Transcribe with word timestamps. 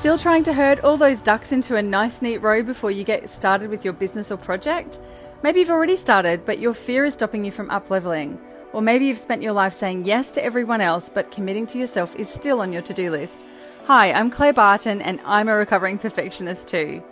Still 0.00 0.16
trying 0.16 0.44
to 0.44 0.54
herd 0.54 0.80
all 0.80 0.96
those 0.96 1.20
ducks 1.20 1.52
into 1.52 1.76
a 1.76 1.82
nice, 1.82 2.22
neat 2.22 2.38
row 2.38 2.62
before 2.62 2.90
you 2.90 3.04
get 3.04 3.28
started 3.28 3.68
with 3.68 3.84
your 3.84 3.92
business 3.92 4.32
or 4.32 4.38
project? 4.38 4.98
Maybe 5.42 5.60
you've 5.60 5.68
already 5.68 5.96
started, 5.96 6.46
but 6.46 6.58
your 6.58 6.72
fear 6.72 7.04
is 7.04 7.12
stopping 7.12 7.44
you 7.44 7.52
from 7.52 7.68
up 7.68 7.90
leveling. 7.90 8.40
Or 8.72 8.80
maybe 8.80 9.04
you've 9.04 9.18
spent 9.18 9.42
your 9.42 9.52
life 9.52 9.74
saying 9.74 10.06
yes 10.06 10.30
to 10.32 10.42
everyone 10.42 10.80
else, 10.80 11.10
but 11.10 11.30
committing 11.30 11.66
to 11.66 11.78
yourself 11.78 12.16
is 12.16 12.30
still 12.30 12.62
on 12.62 12.72
your 12.72 12.80
to 12.80 12.94
do 12.94 13.10
list. 13.10 13.46
Hi, 13.88 14.10
I'm 14.10 14.30
Claire 14.30 14.54
Barton, 14.54 15.02
and 15.02 15.20
I'm 15.26 15.50
a 15.50 15.54
recovering 15.54 15.98
perfectionist 15.98 16.66
too. 16.66 17.02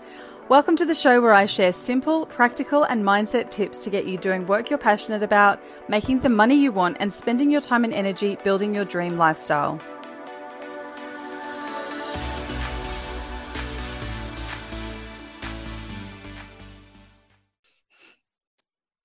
Welcome 0.48 0.76
to 0.76 0.86
the 0.86 0.94
show 0.94 1.20
where 1.20 1.34
I 1.34 1.44
share 1.44 1.74
simple, 1.74 2.24
practical, 2.24 2.84
and 2.84 3.04
mindset 3.04 3.50
tips 3.50 3.84
to 3.84 3.90
get 3.90 4.06
you 4.06 4.16
doing 4.16 4.46
work 4.46 4.70
you're 4.70 4.78
passionate 4.78 5.22
about, 5.22 5.60
making 5.90 6.20
the 6.20 6.30
money 6.30 6.54
you 6.54 6.72
want, 6.72 6.96
and 7.00 7.12
spending 7.12 7.50
your 7.50 7.60
time 7.60 7.84
and 7.84 7.92
energy 7.92 8.38
building 8.44 8.74
your 8.74 8.86
dream 8.86 9.18
lifestyle. 9.18 9.78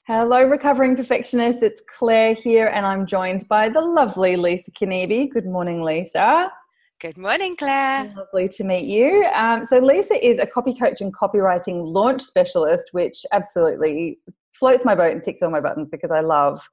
Hello, 0.06 0.44
recovering 0.44 0.98
perfectionists. 0.98 1.64
It's 1.64 1.82
Claire 1.88 2.34
here, 2.34 2.68
and 2.68 2.86
I'm 2.86 3.06
joined 3.06 3.48
by 3.48 3.70
the 3.70 3.80
lovely 3.80 4.36
Lisa 4.36 4.70
Kniebe. 4.72 5.32
Good 5.32 5.46
morning, 5.46 5.82
Lisa. 5.82 6.52
Good 7.00 7.18
morning, 7.18 7.56
Claire. 7.56 8.12
Lovely 8.14 8.50
to 8.50 8.66
meet 8.66 8.84
you. 8.84 9.26
Um, 9.34 9.66
so, 9.66 9.80
Lisa 9.80 10.16
is 10.16 10.40
a 10.40 10.46
copy 10.46 10.74
coach 10.74 11.00
and 11.00 11.16
copywriting 11.16 11.86
launch 11.86 12.22
specialist, 12.22 12.90
which 12.92 13.26
absolutely 13.32 14.20
floats 14.52 14.84
my 14.84 14.94
boat 14.94 15.14
and 15.14 15.24
ticks 15.24 15.42
all 15.42 15.50
my 15.50 15.62
buttons 15.62 15.88
because 15.90 16.12
I 16.12 16.20
love 16.20 16.68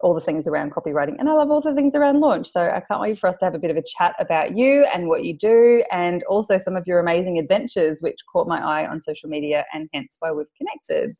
all 0.00 0.12
the 0.12 0.20
things 0.20 0.48
around 0.48 0.72
copywriting 0.72 1.14
and 1.20 1.28
I 1.28 1.32
love 1.34 1.52
all 1.52 1.60
the 1.60 1.74
things 1.76 1.94
around 1.94 2.18
launch. 2.18 2.48
So, 2.48 2.60
I 2.60 2.82
can't 2.88 3.00
wait 3.00 3.20
for 3.20 3.28
us 3.28 3.36
to 3.36 3.44
have 3.44 3.54
a 3.54 3.60
bit 3.60 3.70
of 3.70 3.76
a 3.76 3.84
chat 3.86 4.16
about 4.18 4.58
you 4.58 4.84
and 4.92 5.06
what 5.06 5.24
you 5.24 5.38
do, 5.38 5.84
and 5.92 6.24
also 6.24 6.58
some 6.58 6.74
of 6.74 6.88
your 6.88 6.98
amazing 6.98 7.38
adventures, 7.38 8.00
which 8.00 8.18
caught 8.32 8.48
my 8.48 8.58
eye 8.58 8.84
on 8.84 9.00
social 9.00 9.28
media, 9.28 9.64
and 9.72 9.88
hence 9.94 10.16
why 10.18 10.32
we've 10.32 10.46
connected. 10.58 11.14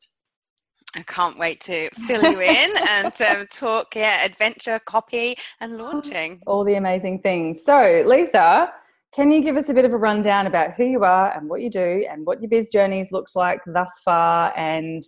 I 0.95 1.03
can't 1.03 1.37
wait 1.37 1.59
to 1.61 1.89
fill 2.07 2.23
you 2.23 2.39
in 2.39 2.73
and 2.87 3.21
um, 3.21 3.47
talk, 3.51 3.95
yeah, 3.95 4.23
adventure, 4.23 4.79
copy, 4.85 5.37
and 5.59 5.77
launching. 5.77 6.41
All 6.47 6.63
the 6.63 6.75
amazing 6.75 7.19
things. 7.19 7.61
So, 7.65 8.03
Lisa, 8.07 8.71
can 9.13 9.29
you 9.29 9.41
give 9.41 9.57
us 9.57 9.69
a 9.69 9.73
bit 9.73 9.85
of 9.85 9.91
a 9.91 9.97
rundown 9.97 10.47
about 10.47 10.73
who 10.73 10.85
you 10.85 11.03
are 11.03 11.35
and 11.37 11.49
what 11.49 11.61
you 11.61 11.69
do 11.69 12.05
and 12.09 12.25
what 12.25 12.41
your 12.41 12.49
biz 12.49 12.69
journeys 12.69 13.11
looks 13.11 13.35
like 13.35 13.59
thus 13.65 13.91
far 14.03 14.53
and 14.57 15.03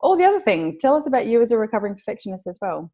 all 0.00 0.16
the 0.16 0.24
other 0.24 0.40
things? 0.40 0.76
Tell 0.76 0.94
us 0.94 1.06
about 1.06 1.26
you 1.26 1.42
as 1.42 1.50
a 1.50 1.58
recovering 1.58 1.94
perfectionist 1.94 2.46
as 2.46 2.58
well. 2.62 2.90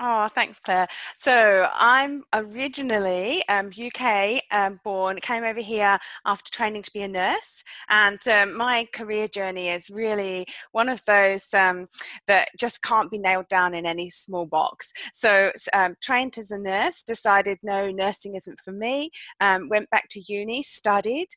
Oh, 0.00 0.26
thanks, 0.26 0.58
Claire. 0.58 0.88
So 1.16 1.68
I'm 1.72 2.24
originally 2.32 3.46
um, 3.48 3.70
UK 3.70 4.42
um, 4.50 4.80
born, 4.82 5.20
came 5.20 5.44
over 5.44 5.60
here 5.60 6.00
after 6.26 6.50
training 6.50 6.82
to 6.82 6.92
be 6.92 7.02
a 7.02 7.08
nurse, 7.08 7.62
and 7.88 8.18
um, 8.26 8.56
my 8.56 8.88
career 8.92 9.28
journey 9.28 9.68
is 9.68 9.90
really 9.90 10.46
one 10.72 10.88
of 10.88 11.00
those 11.06 11.46
um, 11.54 11.86
that 12.26 12.48
just 12.58 12.82
can't 12.82 13.08
be 13.08 13.18
nailed 13.18 13.46
down 13.46 13.72
in 13.72 13.86
any 13.86 14.10
small 14.10 14.46
box. 14.46 14.92
So 15.12 15.52
um, 15.72 15.94
trained 16.02 16.38
as 16.38 16.50
a 16.50 16.58
nurse, 16.58 17.04
decided 17.04 17.58
no, 17.62 17.88
nursing 17.92 18.34
isn't 18.34 18.58
for 18.64 18.72
me. 18.72 19.10
Um, 19.40 19.68
went 19.68 19.88
back 19.90 20.08
to 20.10 20.24
uni, 20.26 20.64
studied, 20.64 21.28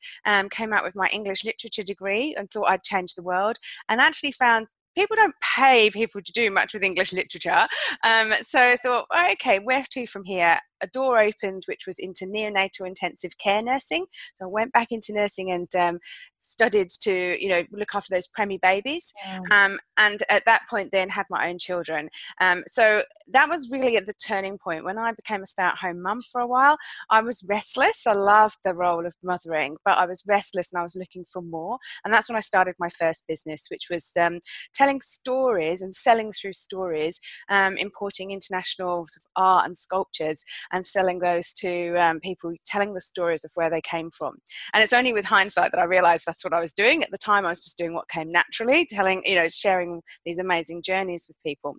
came 0.49 0.73
out 0.73 0.83
with 0.83 0.95
my 0.95 1.07
English 1.09 1.45
literature 1.45 1.83
degree, 1.83 2.33
and 2.35 2.49
thought 2.49 2.69
I'd 2.69 2.83
change 2.83 3.13
the 3.13 3.23
world, 3.23 3.57
and 3.87 4.01
actually 4.01 4.31
found 4.31 4.65
people 4.97 5.15
don't 5.15 5.35
pay 5.41 5.89
people 5.91 6.21
to 6.21 6.31
do 6.31 6.49
much 6.49 6.73
with 6.73 6.83
English 6.83 7.13
literature. 7.13 7.67
Um, 8.03 8.33
so 8.41 8.59
I 8.59 8.77
thought, 8.77 9.05
okay, 9.33 9.59
where 9.59 9.83
to 9.91 10.07
from 10.07 10.23
here? 10.23 10.59
A 10.81 10.87
door 10.87 11.19
opened, 11.19 11.63
which 11.65 11.85
was 11.87 11.99
into 11.99 12.25
neonatal 12.25 12.87
intensive 12.87 13.37
care 13.37 13.61
nursing. 13.61 14.05
So 14.37 14.45
I 14.45 14.49
went 14.49 14.73
back 14.73 14.91
into 14.91 15.13
nursing 15.13 15.51
and 15.51 15.67
um, 15.75 15.99
studied 16.39 16.89
to 16.89 17.37
you 17.41 17.49
know 17.49 17.63
look 17.71 17.93
after 17.93 18.13
those 18.13 18.27
preemie 18.27 18.61
babies 18.61 19.13
yeah. 19.25 19.39
um, 19.51 19.79
and 19.97 20.23
at 20.29 20.45
that 20.45 20.61
point 20.69 20.91
then 20.91 21.09
had 21.09 21.25
my 21.29 21.49
own 21.49 21.57
children. 21.57 22.09
Um, 22.41 22.63
so 22.67 23.03
that 23.29 23.49
was 23.49 23.69
really 23.71 23.97
at 23.97 24.05
the 24.05 24.13
turning 24.13 24.57
point. 24.57 24.83
When 24.83 24.97
i 24.97 25.11
became 25.11 25.43
a 25.43 25.47
stay-at-home 25.47 26.01
mum 26.01 26.21
for 26.31 26.41
a 26.41 26.47
while 26.47 26.77
i 27.09 27.21
was 27.21 27.43
restless. 27.47 28.05
I 28.05 28.13
loved 28.13 28.57
the 28.63 28.73
role 28.73 29.05
of 29.05 29.15
mothering 29.23 29.77
but 29.83 29.97
i 29.97 30.05
was 30.05 30.23
restless 30.27 30.71
and 30.71 30.79
i 30.79 30.83
was 30.83 30.95
looking 30.95 31.25
for 31.31 31.41
more. 31.41 31.77
And 32.03 32.13
that's 32.13 32.29
when 32.29 32.37
i 32.37 32.41
started 32.41 32.75
my 32.79 32.89
first 32.89 33.23
business 33.27 33.65
which 33.69 33.87
was 33.89 34.11
um, 34.19 34.39
telling 34.73 35.01
stories 35.01 35.81
and 35.81 35.93
selling 35.93 36.31
through 36.31 36.53
stories 36.53 37.19
um, 37.49 37.77
importing 37.77 38.31
international 38.31 39.05
sort 39.07 39.23
of 39.25 39.31
art 39.35 39.65
and 39.65 39.77
sculptures 39.77 40.43
and 40.71 40.85
selling 40.85 41.19
those 41.19 41.53
to 41.53 41.95
um, 41.95 42.19
people 42.19 42.53
telling 42.65 42.93
the 42.93 43.01
stories 43.01 43.43
of 43.43 43.51
where 43.55 43.69
they 43.69 43.81
came 43.81 44.09
from 44.09 44.35
and 44.73 44.83
it's 44.83 44.93
only 44.93 45.13
with 45.13 45.25
hindsight 45.25 45.71
that 45.71 45.79
i 45.79 45.83
realized 45.83 46.25
that's 46.25 46.43
what 46.43 46.53
I 46.53 46.59
was 46.59 46.73
doing. 46.73 47.03
At 47.03 47.11
the 47.11 47.17
time, 47.17 47.45
I 47.45 47.49
was 47.49 47.61
just 47.61 47.77
doing 47.77 47.93
what 47.93 48.09
came 48.09 48.31
naturally, 48.31 48.85
telling, 48.85 49.23
you 49.25 49.35
know, 49.35 49.47
sharing 49.47 50.01
these 50.25 50.39
amazing 50.39 50.81
journeys 50.83 51.25
with 51.27 51.41
people. 51.43 51.75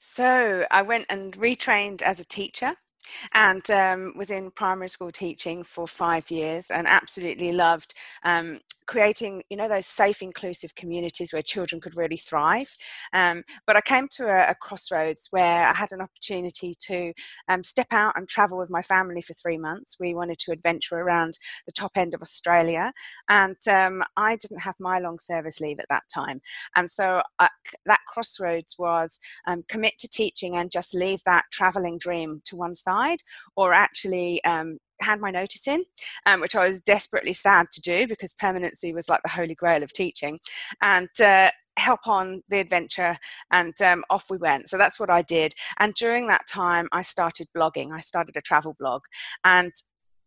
So 0.00 0.66
I 0.70 0.82
went 0.82 1.06
and 1.10 1.36
retrained 1.36 2.02
as 2.02 2.20
a 2.20 2.24
teacher 2.24 2.74
and 3.34 3.68
um, 3.70 4.14
was 4.16 4.30
in 4.30 4.50
primary 4.50 4.88
school 4.88 5.12
teaching 5.12 5.62
for 5.62 5.86
five 5.86 6.30
years 6.30 6.66
and 6.70 6.86
absolutely 6.86 7.52
loved 7.52 7.94
um, 8.24 8.60
creating 8.86 9.42
you 9.50 9.56
know 9.56 9.68
those 9.68 9.86
safe 9.86 10.22
inclusive 10.22 10.74
communities 10.74 11.32
where 11.32 11.42
children 11.42 11.80
could 11.80 11.96
really 11.96 12.16
thrive. 12.16 12.72
Um, 13.12 13.42
but 13.66 13.76
i 13.76 13.80
came 13.80 14.08
to 14.12 14.26
a, 14.26 14.50
a, 14.50 14.54
crossroads 14.54 15.28
where 15.30 15.68
i 15.68 15.74
had 15.74 15.92
an 15.92 16.00
opportunity 16.00 16.74
to 16.80 17.12
um, 17.48 17.62
step 17.62 17.88
out 17.90 18.14
and 18.16 18.28
travel 18.28 18.58
with 18.58 18.70
my 18.70 18.82
family 18.82 19.22
for 19.22 19.34
three 19.34 19.58
months. 19.58 19.96
We 20.00 20.14
wanted 20.14 20.38
to 20.40 20.52
adventure 20.52 20.96
around 20.96 21.38
the 21.66 21.72
top 21.72 21.92
end 21.96 22.14
of 22.14 22.22
australia 22.22 22.92
and 23.28 23.56
um, 23.68 24.02
i 24.16 24.36
didn't 24.36 24.60
have 24.60 24.74
my 24.78 24.98
long 24.98 25.18
service 25.18 25.60
leave 25.60 25.80
at 25.80 25.88
that 25.88 26.04
time. 26.12 26.40
And 26.74 26.88
so 26.90 27.22
I, 27.38 27.48
that 27.86 28.00
crossroads 28.08 28.76
was 28.78 29.18
um, 29.46 29.64
commit 29.68 29.98
to 29.98 30.08
teaching 30.08 30.56
and 30.56 30.70
just 30.70 30.94
leave 30.94 31.22
that 31.24 31.44
traveling 31.50 31.98
dream 31.98 32.42
to 32.46 32.56
one 32.56 32.74
side 32.74 33.18
or 33.56 33.72
actually 33.72 34.42
um, 34.44 34.78
hand 35.00 35.20
my 35.20 35.30
notice 35.30 35.66
in, 35.66 35.84
um, 36.26 36.40
which 36.40 36.56
I 36.56 36.66
was 36.66 36.80
desperately 36.80 37.32
sad 37.32 37.66
to 37.72 37.80
do 37.80 38.06
because 38.06 38.32
permanency 38.32 38.92
was 38.92 39.08
like 39.08 39.22
the 39.22 39.30
holy 39.30 39.54
grail 39.54 39.82
of 39.82 39.92
teaching, 39.92 40.38
and 40.82 41.08
uh, 41.20 41.50
help 41.78 42.06
on 42.06 42.42
the 42.48 42.60
adventure. 42.60 43.18
And 43.50 43.80
um, 43.82 44.04
off 44.10 44.30
we 44.30 44.38
went. 44.38 44.68
So 44.68 44.78
that's 44.78 44.98
what 44.98 45.10
I 45.10 45.22
did. 45.22 45.54
And 45.78 45.94
during 45.94 46.26
that 46.28 46.46
time, 46.48 46.88
I 46.92 47.02
started 47.02 47.48
blogging. 47.56 47.92
I 47.92 48.00
started 48.00 48.36
a 48.36 48.42
travel 48.42 48.76
blog, 48.78 49.02
and 49.44 49.72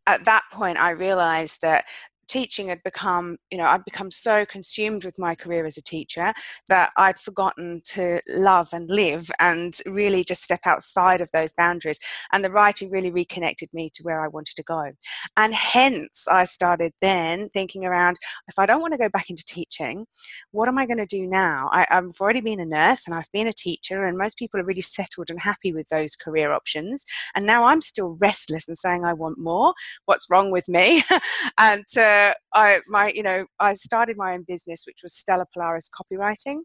at 0.08 0.26
that 0.26 0.44
point, 0.52 0.78
I 0.78 0.92
realized 0.92 1.62
that 1.62 1.86
teaching 2.30 2.68
had 2.68 2.82
become, 2.84 3.38
you 3.52 3.58
know, 3.58 3.66
I'd 3.66 3.84
become 3.84 4.12
so 4.12 4.46
consumed 4.46 5.04
with 5.04 5.20
my 5.20 5.36
career 5.36 5.66
as 5.66 5.78
a 5.78 5.82
teacher 5.82 6.34
that 6.70 6.92
I'd 6.96 7.20
forgotten 7.20 7.82
to 7.86 8.22
love 8.30 8.70
and 8.72 8.90
live 8.90 9.30
and 9.40 9.78
really 9.86 10.24
just 10.24 10.44
step 10.44 10.62
outside 10.66 11.22
of 11.22 11.30
those 11.32 11.52
boundaries. 11.54 12.00
And 12.32 12.44
the 12.44 12.52
writing 12.52 12.92
really 12.92 13.12
reconnected 13.12 13.70
me 13.74 13.90
to 13.96 14.04
where 14.04 14.22
I 14.22 14.28
wanted 14.28 14.56
to 14.56 14.64
go. 14.64 14.92
And 15.36 15.54
hence, 15.54 16.26
I 16.32 16.44
started 16.44 16.94
then 17.02 17.50
thinking 17.50 17.86
around 17.86 18.18
if 18.48 18.60
I 18.60 18.66
don't 18.66 18.82
want 18.82 18.94
to 18.94 19.00
go 19.00 19.10
back 19.10 19.30
into 19.30 19.44
teaching, 19.44 20.06
what 20.52 20.68
am 20.68 20.78
I 20.78 20.86
going 20.86 20.98
to 20.98 21.06
do 21.06 21.26
now? 21.26 21.70
I, 21.72 21.86
have 21.90 22.22
already 22.22 22.42
been 22.42 22.60
a 22.60 22.66
nurse 22.66 23.06
and 23.08 23.16
I've 23.16 23.32
been 23.34 23.48
a 23.48 23.54
teacher, 23.54 24.06
and 24.06 24.18
most 24.18 24.38
people 24.38 24.60
are 24.60 24.66
really 24.66 24.82
settled 24.82 25.30
and 25.30 25.40
happy 25.40 25.74
with 25.74 25.88
those 25.90 26.16
career 26.16 26.54
options. 26.54 27.06
And 27.36 27.46
now 27.46 27.66
I'm 27.66 27.82
still 27.82 28.18
restless 28.20 28.68
and 28.68 28.78
saying, 28.78 29.04
I 29.04 29.14
want 29.14 29.40
more. 29.40 29.74
What's 30.06 30.30
wrong 30.30 30.52
with 30.52 30.68
me? 30.70 31.04
and 31.60 31.86
uh, 31.98 32.19
I 32.54 32.80
my 32.88 33.12
you 33.14 33.24
know 33.24 33.46
I 33.60 33.74
started 33.74 34.18
my 34.18 34.34
own 34.34 34.46
business, 34.48 34.84
which 34.86 35.00
was 35.04 35.16
Stella 35.16 35.46
Polaris 35.54 35.90
Copywriting, 35.90 36.60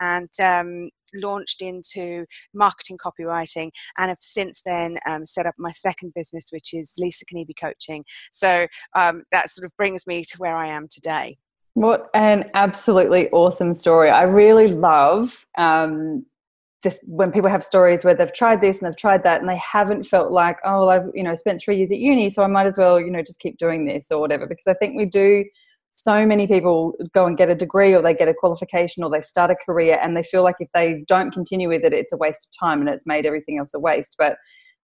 and 0.00 0.28
um, 0.40 0.90
launched 1.14 1.62
into 1.62 2.24
marketing 2.54 2.98
copywriting, 2.98 3.70
and 3.98 4.08
have 4.08 4.18
since 4.20 4.62
then 4.64 4.98
um, 5.06 5.26
set 5.26 5.46
up 5.46 5.54
my 5.58 5.70
second 5.70 6.12
business, 6.14 6.48
which 6.50 6.74
is 6.74 6.92
Lisa 6.98 7.24
Kniebe 7.26 7.54
Coaching. 7.60 8.04
So 8.32 8.66
um, 8.94 9.22
that 9.32 9.50
sort 9.50 9.66
of 9.66 9.72
brings 9.76 10.06
me 10.06 10.24
to 10.24 10.38
where 10.38 10.56
I 10.56 10.68
am 10.68 10.88
today. 10.90 11.38
What 11.74 12.08
an 12.14 12.50
absolutely 12.54 13.28
awesome 13.30 13.72
story! 13.72 14.10
I 14.10 14.22
really 14.22 14.68
love 14.68 15.46
um, 15.56 16.26
this 16.82 17.00
when 17.06 17.32
people 17.32 17.50
have 17.50 17.64
stories 17.64 18.04
where 18.04 18.14
they've 18.14 18.32
tried 18.32 18.60
this 18.60 18.78
and 18.78 18.86
they've 18.86 18.96
tried 18.96 19.24
that 19.24 19.40
and 19.40 19.48
they 19.48 19.56
haven't 19.56 20.04
felt 20.04 20.30
like 20.30 20.58
oh 20.64 20.86
well, 20.86 20.90
I've 20.90 21.10
you 21.14 21.22
know 21.22 21.34
spent 21.34 21.60
three 21.60 21.76
years 21.76 21.90
at 21.90 21.98
uni 21.98 22.30
so 22.30 22.42
I 22.42 22.46
might 22.46 22.66
as 22.66 22.78
well 22.78 23.00
you 23.00 23.10
know 23.10 23.22
just 23.22 23.40
keep 23.40 23.58
doing 23.58 23.84
this 23.84 24.06
or 24.10 24.20
whatever. 24.20 24.46
Because 24.46 24.66
I 24.66 24.74
think 24.74 24.96
we 24.96 25.06
do 25.06 25.44
so 25.90 26.24
many 26.24 26.46
people 26.46 26.94
go 27.12 27.26
and 27.26 27.36
get 27.36 27.48
a 27.48 27.54
degree 27.54 27.94
or 27.94 28.02
they 28.02 28.14
get 28.14 28.28
a 28.28 28.34
qualification 28.34 29.02
or 29.02 29.10
they 29.10 29.22
start 29.22 29.50
a 29.50 29.56
career 29.66 29.98
and 30.00 30.16
they 30.16 30.22
feel 30.22 30.44
like 30.44 30.56
if 30.60 30.68
they 30.72 31.02
don't 31.08 31.32
continue 31.32 31.68
with 31.68 31.82
it 31.82 31.92
it's 31.92 32.12
a 32.12 32.16
waste 32.16 32.46
of 32.46 32.58
time 32.58 32.80
and 32.80 32.88
it's 32.88 33.06
made 33.06 33.26
everything 33.26 33.58
else 33.58 33.74
a 33.74 33.80
waste. 33.80 34.14
But 34.16 34.36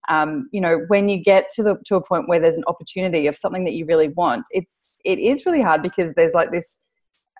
um, 0.09 0.49
you 0.51 0.59
know 0.59 0.79
when 0.87 1.09
you 1.09 1.21
get 1.23 1.49
to 1.55 1.63
the 1.63 1.75
to 1.85 1.95
a 1.95 2.03
point 2.03 2.27
where 2.27 2.39
there's 2.39 2.57
an 2.57 2.65
opportunity 2.67 3.27
of 3.27 3.37
something 3.37 3.63
that 3.65 3.73
you 3.73 3.85
really 3.85 4.09
want 4.09 4.43
it's 4.49 4.99
it 5.05 5.19
is 5.19 5.45
really 5.45 5.61
hard 5.61 5.81
because 5.81 6.11
there's 6.15 6.33
like 6.33 6.51
this 6.51 6.81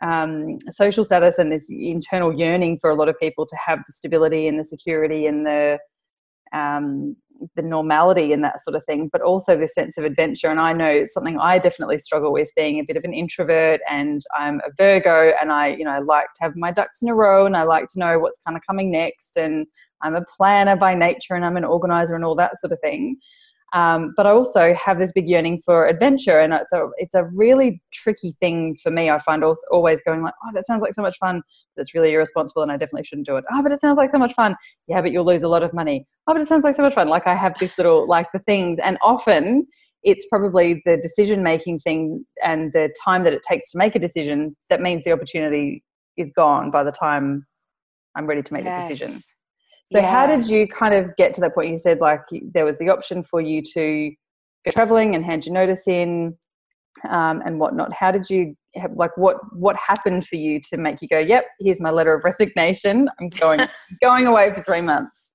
um, 0.04 0.58
social 0.70 1.06
status 1.06 1.40
and 1.40 1.52
this 1.52 1.68
internal 1.70 2.34
yearning 2.34 2.78
for 2.80 2.90
a 2.90 2.96
lot 2.96 3.10
of 3.10 3.18
people 3.20 3.46
to 3.46 3.56
have 3.56 3.80
the 3.88 3.94
stability 3.94 4.48
and 4.48 4.60
the 4.60 4.66
security 4.66 5.26
and 5.26 5.46
the 5.46 5.80
um, 6.54 7.16
the 7.56 7.62
normality 7.62 8.32
and 8.32 8.44
that 8.44 8.64
sort 8.64 8.76
of 8.76 8.84
thing, 8.86 9.10
but 9.12 9.22
also 9.22 9.58
this 9.58 9.74
sense 9.74 9.98
of 9.98 10.04
adventure. 10.04 10.48
And 10.48 10.60
I 10.60 10.74
know 10.74 11.06
something 11.12 11.38
I 11.40 11.60
definitely 11.60 11.98
struggle 12.00 12.32
with 12.32 12.50
being 12.56 12.80
a 12.80 12.84
bit 12.84 12.98
of 12.98 13.04
an 13.04 13.14
introvert 13.14 13.82
and 13.90 14.22
I'm 14.38 14.60
a 14.60 14.72
Virgo 14.78 15.34
and 15.42 15.52
I, 15.52 15.70
you 15.70 15.84
know, 15.84 15.92
I 15.92 16.00
like 16.00 16.28
to 16.36 16.44
have 16.44 16.56
my 16.56 16.72
ducks 16.72 17.02
in 17.02 17.10
a 17.10 17.16
row 17.16 17.46
and 17.46 17.58
I 17.58 17.64
like 17.64 17.88
to 17.94 18.00
know 18.00 18.20
what's 18.20 18.40
kind 18.46 18.56
of 18.56 18.64
coming 18.66 18.92
next. 18.92 19.38
And 19.38 19.66
I'm 20.02 20.16
a 20.16 20.26
planner 20.38 20.76
by 20.76 20.94
nature 20.94 21.36
and 21.36 21.46
I'm 21.46 21.58
an 21.58 21.66
organizer 21.66 22.16
and 22.16 22.26
all 22.26 22.36
that 22.36 22.60
sort 22.60 22.74
of 22.74 22.80
thing. 22.82 23.18
Um, 23.74 24.14
but 24.16 24.28
I 24.28 24.30
also 24.30 24.74
have 24.76 25.00
this 25.00 25.12
big 25.12 25.28
yearning 25.28 25.62
for 25.66 25.88
adventure, 25.88 26.40
and 26.40 26.54
it's 26.54 26.72
a 26.74 26.88
it's 26.98 27.16
a 27.16 27.26
really 27.26 27.82
tricky 27.92 28.36
thing 28.40 28.78
for 28.82 28.92
me. 28.92 29.10
I 29.10 29.18
find 29.20 29.44
also 29.44 29.62
always 29.72 30.00
going 30.06 30.22
like, 30.22 30.36
oh, 30.46 30.52
that 30.54 30.66
sounds 30.66 30.84
like 30.84 30.94
so 30.94 31.02
much 31.02 31.18
fun, 31.18 31.42
but 31.76 31.82
it's 31.82 31.96
really 31.96 32.14
irresponsible, 32.14 32.62
and 32.62 32.72
I 32.72 32.78
definitely 32.78 33.06
shouldn't 33.06 33.28
do 33.28 33.36
it. 33.36 33.46
Oh, 33.52 33.64
but 33.64 33.72
it 33.72 33.82
sounds 33.82 33.98
like 33.98 34.12
so 34.12 34.20
much 34.20 34.34
fun. 34.34 34.56
Yeah, 34.88 35.02
but 35.02 35.12
you'll 35.12 35.26
lose 35.26 35.42
a 35.42 35.48
lot 35.48 35.64
of 35.64 35.74
money. 35.74 36.06
Oh, 36.28 36.34
but 36.34 36.42
it 36.42 36.48
sounds 36.48 36.64
like 36.64 36.76
so 36.76 36.84
much 36.84 36.94
fun. 36.94 37.10
Like 37.10 37.26
I 37.26 37.36
have 37.36 37.58
this 37.60 37.78
little 37.78 38.08
like 38.08 38.28
the 38.32 38.40
things, 38.40 38.80
and 38.84 39.00
often 39.02 39.66
it's 40.04 40.26
probably 40.30 40.82
the 40.86 40.98
decision 41.02 41.42
making 41.42 41.80
thing 41.80 42.26
and 42.44 42.72
the 42.74 42.94
time 43.04 43.24
that 43.24 43.34
it 43.34 43.42
takes 43.48 43.72
to 43.72 43.78
make 43.78 43.96
a 43.96 44.00
decision 44.00 44.56
that 44.70 44.82
means 44.82 45.04
the 45.04 45.12
opportunity 45.12 45.84
is 46.18 46.30
gone 46.36 46.70
by 46.70 46.84
the 46.84 46.92
time 46.92 47.46
I'm 48.16 48.28
ready 48.28 48.44
to 48.44 48.54
make 48.54 48.66
yes. 48.66 48.88
the 48.88 48.94
decision. 48.94 49.22
So 49.94 50.00
yeah. 50.00 50.12
how 50.12 50.26
did 50.26 50.50
you 50.50 50.68
kind 50.68 50.96
of 50.96 51.16
get 51.18 51.36
to 51.36 51.42
that 51.42 51.54
point? 51.54 51.70
You 51.70 51.78
said 51.78 52.00
like 52.02 52.22
there 52.52 52.66
was 52.66 52.80
the 52.80 52.90
option 52.90 53.22
for 53.22 53.40
you 53.40 53.62
to 53.76 54.12
go 54.66 54.72
traveling 54.72 55.14
and 55.14 55.24
hand 55.24 55.46
your 55.46 55.54
notice 55.54 55.88
in 55.88 56.36
um, 57.08 57.44
and 57.46 57.60
whatnot. 57.60 57.94
How 57.94 58.10
did 58.10 58.28
you 58.28 58.56
have, 58.76 58.94
like 58.94 59.16
what 59.18 59.38
what 59.54 59.76
happened 59.76 60.26
for 60.26 60.36
you 60.36 60.60
to 60.72 60.78
make 60.78 61.04
you 61.04 61.08
go, 61.08 61.20
"Yep, 61.20 61.46
here's 61.60 61.80
my 61.80 61.92
letter 61.92 62.12
of 62.12 62.24
resignation. 62.24 63.08
I'm 63.22 63.30
going 63.30 63.60
going 64.02 64.26
away 64.26 64.52
for 64.52 64.64
three 64.64 64.82
months." 64.82 65.32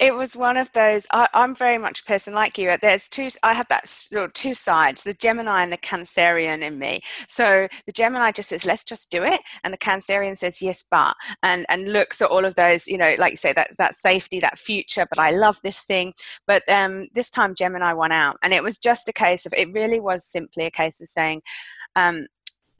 It 0.00 0.14
was 0.14 0.34
one 0.34 0.56
of 0.56 0.72
those 0.72 1.06
I, 1.12 1.28
am 1.34 1.54
very 1.54 1.76
much 1.76 2.00
a 2.00 2.04
person 2.04 2.32
like 2.32 2.56
you 2.56 2.74
there's 2.80 3.08
two 3.08 3.28
i 3.42 3.52
have 3.52 3.68
that 3.68 3.84
two 4.32 4.54
sides 4.54 5.04
the 5.04 5.12
gemini 5.12 5.62
and 5.62 5.70
the 5.70 5.76
cancerian 5.76 6.62
in 6.62 6.78
me. 6.78 7.02
So 7.28 7.68
the 7.86 7.92
gemini 7.92 8.32
just 8.32 8.48
says 8.48 8.64
let's 8.64 8.82
just 8.82 9.10
do 9.10 9.22
it 9.22 9.40
and 9.62 9.72
the 9.72 9.78
cancerian 9.78 10.36
says 10.36 10.62
yes 10.62 10.84
but 10.90 11.14
and 11.42 11.66
and 11.68 11.92
looks 11.92 12.22
at 12.22 12.30
all 12.30 12.44
of 12.44 12.54
those 12.54 12.86
you 12.86 12.96
know 12.96 13.14
like 13.18 13.32
you 13.32 13.36
say 13.36 13.52
that 13.52 13.76
that 13.76 13.94
safety 13.94 14.40
that 14.40 14.58
future 14.58 15.06
but 15.08 15.18
i 15.18 15.30
love 15.30 15.60
this 15.62 15.80
thing. 15.82 16.12
But 16.46 16.62
um 16.68 17.08
this 17.14 17.30
time 17.30 17.54
gemini 17.54 17.92
won 17.92 18.12
out 18.12 18.38
and 18.42 18.54
it 18.54 18.62
was 18.62 18.78
just 18.78 19.08
a 19.08 19.12
case 19.12 19.44
of 19.44 19.52
it 19.56 19.72
really 19.72 20.00
was 20.00 20.24
simply 20.24 20.64
a 20.64 20.70
case 20.70 21.00
of 21.00 21.08
saying 21.08 21.42
um 21.94 22.26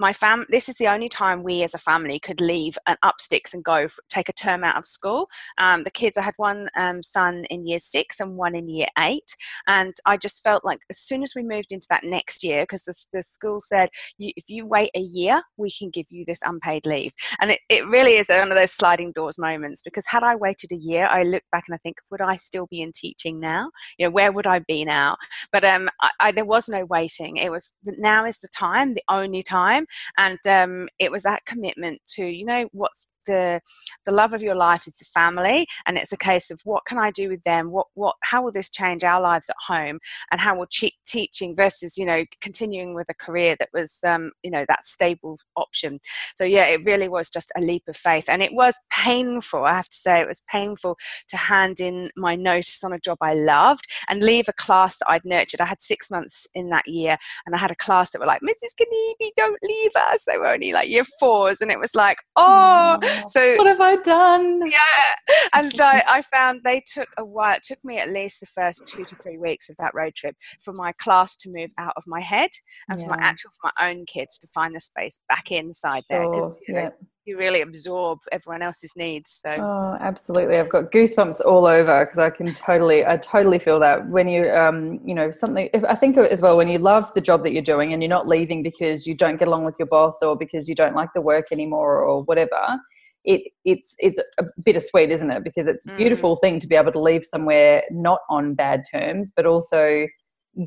my 0.00 0.12
fam 0.12 0.47
this 0.49 0.69
is 0.69 0.76
the 0.76 0.88
only 0.88 1.08
time 1.08 1.43
we 1.43 1.62
as 1.62 1.75
a 1.75 1.79
family 1.79 2.19
could 2.19 2.41
leave 2.41 2.76
and 2.87 2.99
up 3.02 3.20
sticks 3.20 3.55
and 3.55 3.62
go 3.62 3.87
take 4.08 4.29
a 4.29 4.32
term 4.32 4.64
out 4.64 4.76
of 4.76 4.87
school. 4.87 5.29
Um, 5.58 5.85
the 5.85 5.91
kids 5.91 6.17
i 6.17 6.23
had 6.23 6.35
one 6.38 6.69
um, 6.76 7.02
son 7.02 7.44
in 7.50 7.67
year 7.67 7.79
six 7.79 8.19
and 8.19 8.37
one 8.37 8.55
in 8.55 8.69
year 8.69 8.87
eight 8.99 9.37
and 9.67 9.94
i 10.06 10.17
just 10.17 10.43
felt 10.43 10.64
like 10.64 10.81
as 10.88 10.99
soon 10.99 11.23
as 11.23 11.35
we 11.37 11.43
moved 11.43 11.70
into 11.70 11.87
that 11.91 12.05
next 12.05 12.43
year 12.43 12.62
because 12.62 12.85
the, 12.85 12.94
the 13.12 13.23
school 13.23 13.61
said 13.61 13.91
if 14.19 14.49
you 14.49 14.67
wait 14.67 14.91
a 14.97 15.00
year 15.00 15.43
we 15.56 15.70
can 15.70 15.91
give 15.91 16.06
you 16.11 16.25
this 16.26 16.41
unpaid 16.44 16.87
leave. 16.87 17.12
And 17.41 17.50
it, 17.50 17.61
it 17.69 17.87
really 17.87 18.14
is 18.14 18.29
one 18.29 18.50
of 18.50 18.56
those 18.56 18.73
sliding 18.73 19.12
doors 19.12 19.38
moments 19.38 19.82
because 19.82 20.06
had 20.06 20.23
i 20.23 20.35
waited 20.35 20.73
a 20.73 20.76
year 20.76 21.06
i 21.06 21.23
look 21.23 21.43
back 21.52 21.64
and 21.69 21.75
i 21.75 21.79
think 21.79 21.99
would 22.11 22.23
i 22.23 22.37
still 22.37 22.67
be 22.70 22.81
in 22.81 22.93
teaching 22.93 23.38
now? 23.38 23.70
You 23.99 24.06
know 24.06 24.11
where 24.11 24.32
would 24.32 24.47
i 24.47 24.61
be 24.61 24.85
now? 24.85 25.17
But 25.52 25.64
um, 25.64 25.88
I, 26.00 26.11
I, 26.20 26.32
there 26.32 26.44
was 26.44 26.69
no 26.69 26.85
waiting. 26.87 27.37
It 27.37 27.50
was 27.50 27.73
now 27.85 28.25
is 28.25 28.38
the 28.38 28.49
time 28.49 28.94
the 28.94 29.02
only 29.08 29.43
time 29.43 29.87
and 30.19 30.38
um, 30.46 30.88
it 30.98 31.10
was 31.10 31.22
that 31.22 31.44
commitment 31.46 32.00
to 32.08 32.25
you 32.25 32.44
know 32.44 32.69
what's 32.72 33.08
the 33.31 33.61
the 34.06 34.12
love 34.12 34.32
of 34.35 34.43
your 34.43 34.55
life 34.55 34.87
is 34.87 34.97
the 34.97 35.05
family 35.05 35.67
and 35.87 35.97
it's 35.99 36.12
a 36.12 36.17
case 36.31 36.50
of 36.50 36.61
what 36.65 36.85
can 36.85 36.99
i 36.99 37.11
do 37.11 37.29
with 37.29 37.43
them? 37.43 37.71
What 37.71 37.87
what 37.94 38.17
how 38.23 38.43
will 38.43 38.53
this 38.53 38.71
change 38.71 39.05
our 39.05 39.21
lives 39.21 39.49
at 39.49 39.56
home? 39.67 39.99
And 40.31 40.41
how 40.41 40.56
will 40.56 40.67
che- 40.67 40.99
teaching 41.06 41.55
versus 41.56 41.97
you 41.97 42.06
know 42.06 42.25
continuing 42.41 42.94
with 42.94 43.09
a 43.09 43.15
career 43.15 43.56
that 43.59 43.71
was 43.73 43.99
um, 44.06 44.32
you 44.43 44.50
know 44.50 44.65
that 44.69 44.85
stable 44.85 45.38
option. 45.56 46.00
So 46.37 46.44
yeah 46.44 46.67
it 46.67 46.85
really 46.85 47.09
was 47.09 47.31
just 47.31 47.53
a 47.56 47.61
leap 47.61 47.85
of 47.88 47.97
faith 47.97 48.29
and 48.29 48.43
it 48.43 48.53
was 48.53 48.75
painful 48.91 49.65
i 49.65 49.75
have 49.75 49.88
to 49.88 49.97
say 49.97 50.21
it 50.21 50.29
was 50.29 50.43
painful 50.50 50.97
to 51.29 51.37
hand 51.37 51.81
in 51.81 52.11
my 52.17 52.35
notice 52.35 52.83
on 52.85 52.93
a 52.93 52.99
job 52.99 53.19
i 53.21 53.35
loved 53.35 53.87
and 54.09 54.23
leave 54.23 54.49
a 54.49 54.53
class 54.53 54.97
that 54.99 55.11
i'd 55.11 55.25
nurtured. 55.25 55.61
I 55.61 55.67
had 55.67 55.83
six 55.83 56.11
months 56.11 56.47
in 56.55 56.71
that 56.71 56.87
year 56.87 57.17
and 57.47 57.55
i 57.55 57.59
had 57.59 57.71
a 57.71 57.76
class 57.76 58.11
that 58.11 58.21
were 58.21 58.26
like 58.26 58.43
mrs 58.43 58.75
Kniebe, 58.81 59.31
don't 59.37 59.59
leave 59.62 59.91
us. 59.97 60.25
They 60.26 60.38
were 60.38 60.47
only 60.47 60.73
like 60.73 60.88
year 60.88 61.05
fours 61.19 61.61
and 61.61 61.71
it 61.71 61.79
was 61.79 61.94
like 61.94 62.19
oh 62.37 62.99
so 63.28 63.56
what 63.56 63.67
have 63.67 63.81
I 63.81 63.96
done? 63.96 64.62
Yeah, 64.67 65.37
and 65.55 65.81
I, 65.81 66.02
I 66.06 66.22
found 66.22 66.61
they 66.64 66.82
took 66.93 67.08
a 67.19 67.25
while. 67.25 67.56
It 67.56 67.62
took 67.62 67.78
me 67.84 67.99
at 67.99 68.11
least 68.11 68.40
the 68.40 68.46
first 68.46 68.87
two 68.87 69.05
to 69.05 69.14
three 69.17 69.38
weeks 69.38 69.69
of 69.69 69.76
that 69.76 69.94
road 69.94 70.14
trip 70.14 70.37
for 70.62 70.72
my 70.72 70.93
class 70.93 71.37
to 71.38 71.50
move 71.50 71.70
out 71.78 71.94
of 71.96 72.05
my 72.06 72.20
head 72.20 72.50
and 72.88 72.99
yeah. 72.99 73.06
for 73.06 73.11
my 73.11 73.19
actual 73.20 73.50
for 73.61 73.70
my 73.76 73.90
own 73.90 74.05
kids 74.06 74.38
to 74.38 74.49
find 74.49 74.75
the 74.75 74.81
space 74.81 75.20
back 75.28 75.50
inside 75.52 76.05
there 76.08 76.28
because 76.28 76.52
you, 76.67 76.75
know, 76.75 76.81
yeah. 76.82 76.90
you 77.25 77.38
really 77.38 77.61
absorb 77.61 78.19
everyone 78.32 78.62
else's 78.62 78.93
needs. 78.96 79.40
So 79.44 79.50
oh, 79.50 79.96
absolutely, 80.00 80.58
I've 80.58 80.69
got 80.69 80.90
goosebumps 80.93 81.40
all 81.44 81.66
over 81.66 82.05
because 82.05 82.19
I 82.19 82.31
can 82.31 82.55
totally, 82.55 83.05
I 83.06 83.16
totally 83.16 83.58
feel 83.58 83.81
that 83.81 84.08
when 84.08 84.28
you, 84.28 84.50
um, 84.50 85.00
you 85.05 85.14
know, 85.14 85.31
something. 85.31 85.69
If, 85.73 85.84
I 85.84 85.94
think 85.94 86.16
as 86.19 86.40
well 86.40 86.56
when 86.56 86.69
you 86.69 86.78
love 86.78 87.12
the 87.14 87.20
job 87.20 87.43
that 87.44 87.52
you're 87.52 87.62
doing 87.62 87.93
and 87.93 88.02
you're 88.02 88.11
not 88.11 88.28
leaving 88.28 88.62
because 88.62 89.06
you 89.06 89.14
don't 89.14 89.38
get 89.38 89.49
along 89.49 89.64
with 89.64 89.76
your 89.78 89.87
boss 89.87 90.23
or 90.23 90.37
because 90.37 90.69
you 90.69 90.75
don't 90.75 90.94
like 90.94 91.11
the 91.14 91.20
work 91.20 91.46
anymore 91.52 92.02
or 92.02 92.23
whatever 92.25 92.78
it 93.25 93.43
it's 93.64 93.94
it's 93.99 94.19
a 94.38 94.44
bittersweet, 94.64 95.11
isn't 95.11 95.31
it? 95.31 95.44
Because 95.44 95.67
it's 95.67 95.87
a 95.87 95.96
beautiful 95.96 96.37
mm. 96.37 96.40
thing 96.40 96.58
to 96.61 96.67
be 96.67 96.76
able 96.76 96.93
to 96.93 97.00
leave 97.00 97.25
somewhere 97.25 97.82
not 97.90 98.20
on 98.28 98.55
bad 98.55 98.82
terms, 98.90 99.32
but 99.34 99.46
also 99.46 100.06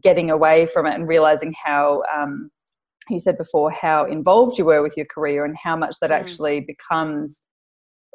getting 0.02 0.32
away 0.32 0.66
from 0.66 0.86
it 0.86 0.94
and 0.94 1.08
realizing 1.08 1.54
how 1.64 2.04
um, 2.14 2.50
you 3.10 3.20
said 3.20 3.38
before 3.38 3.72
how 3.72 4.06
involved 4.06 4.58
you 4.58 4.66
were 4.66 4.82
with 4.82 4.96
your 4.96 5.06
career 5.08 5.46
and 5.46 5.58
how 5.58 5.76
much 5.76 5.96
that 6.00 6.10
mm. 6.10 6.20
actually 6.20 6.62
becomes 6.62 7.44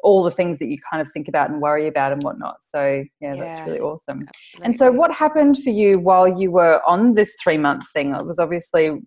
all 0.03 0.23
the 0.23 0.31
things 0.31 0.57
that 0.59 0.67
you 0.67 0.77
kind 0.89 1.01
of 1.01 1.11
think 1.11 1.27
about 1.27 1.49
and 1.49 1.61
worry 1.61 1.87
about 1.87 2.11
and 2.11 2.23
whatnot. 2.23 2.57
So 2.61 3.03
yeah, 3.19 3.33
yeah 3.33 3.43
that's 3.43 3.59
really 3.67 3.79
awesome. 3.79 4.27
Absolutely. 4.27 4.65
And 4.65 4.75
so 4.75 4.91
what 4.91 5.11
happened 5.13 5.61
for 5.61 5.71
you 5.71 5.99
while 5.99 6.27
you 6.39 6.51
were 6.51 6.81
on 6.87 7.13
this 7.13 7.35
three 7.41 7.57
month 7.57 7.83
thing? 7.91 8.13
It 8.13 8.25
was 8.25 8.39
obviously 8.39 8.99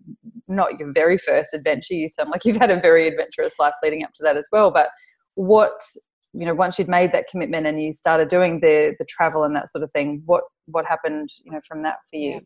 not 0.47 0.79
your 0.79 0.91
very 0.93 1.17
first 1.17 1.53
adventure. 1.53 1.95
You 1.95 2.09
sound 2.09 2.29
like 2.29 2.45
you've 2.45 2.57
had 2.57 2.71
a 2.71 2.79
very 2.79 3.07
adventurous 3.07 3.53
life 3.59 3.73
leading 3.81 4.03
up 4.03 4.13
to 4.15 4.23
that 4.23 4.37
as 4.37 4.45
well. 4.51 4.71
But 4.71 4.89
what 5.35 5.79
you 6.33 6.45
know 6.45 6.53
once 6.53 6.79
you'd 6.79 6.87
made 6.87 7.11
that 7.11 7.27
commitment 7.29 7.67
and 7.67 7.81
you 7.81 7.93
started 7.93 8.27
doing 8.27 8.59
the 8.59 8.95
the 8.99 9.05
travel 9.05 9.43
and 9.43 9.55
that 9.55 9.71
sort 9.71 9.83
of 9.83 9.91
thing 9.91 10.21
what 10.25 10.43
what 10.67 10.85
happened 10.85 11.29
you 11.43 11.51
know 11.51 11.61
from 11.67 11.83
that 11.83 11.97
for 12.09 12.17
you? 12.17 12.31
Yeah. 12.31 12.39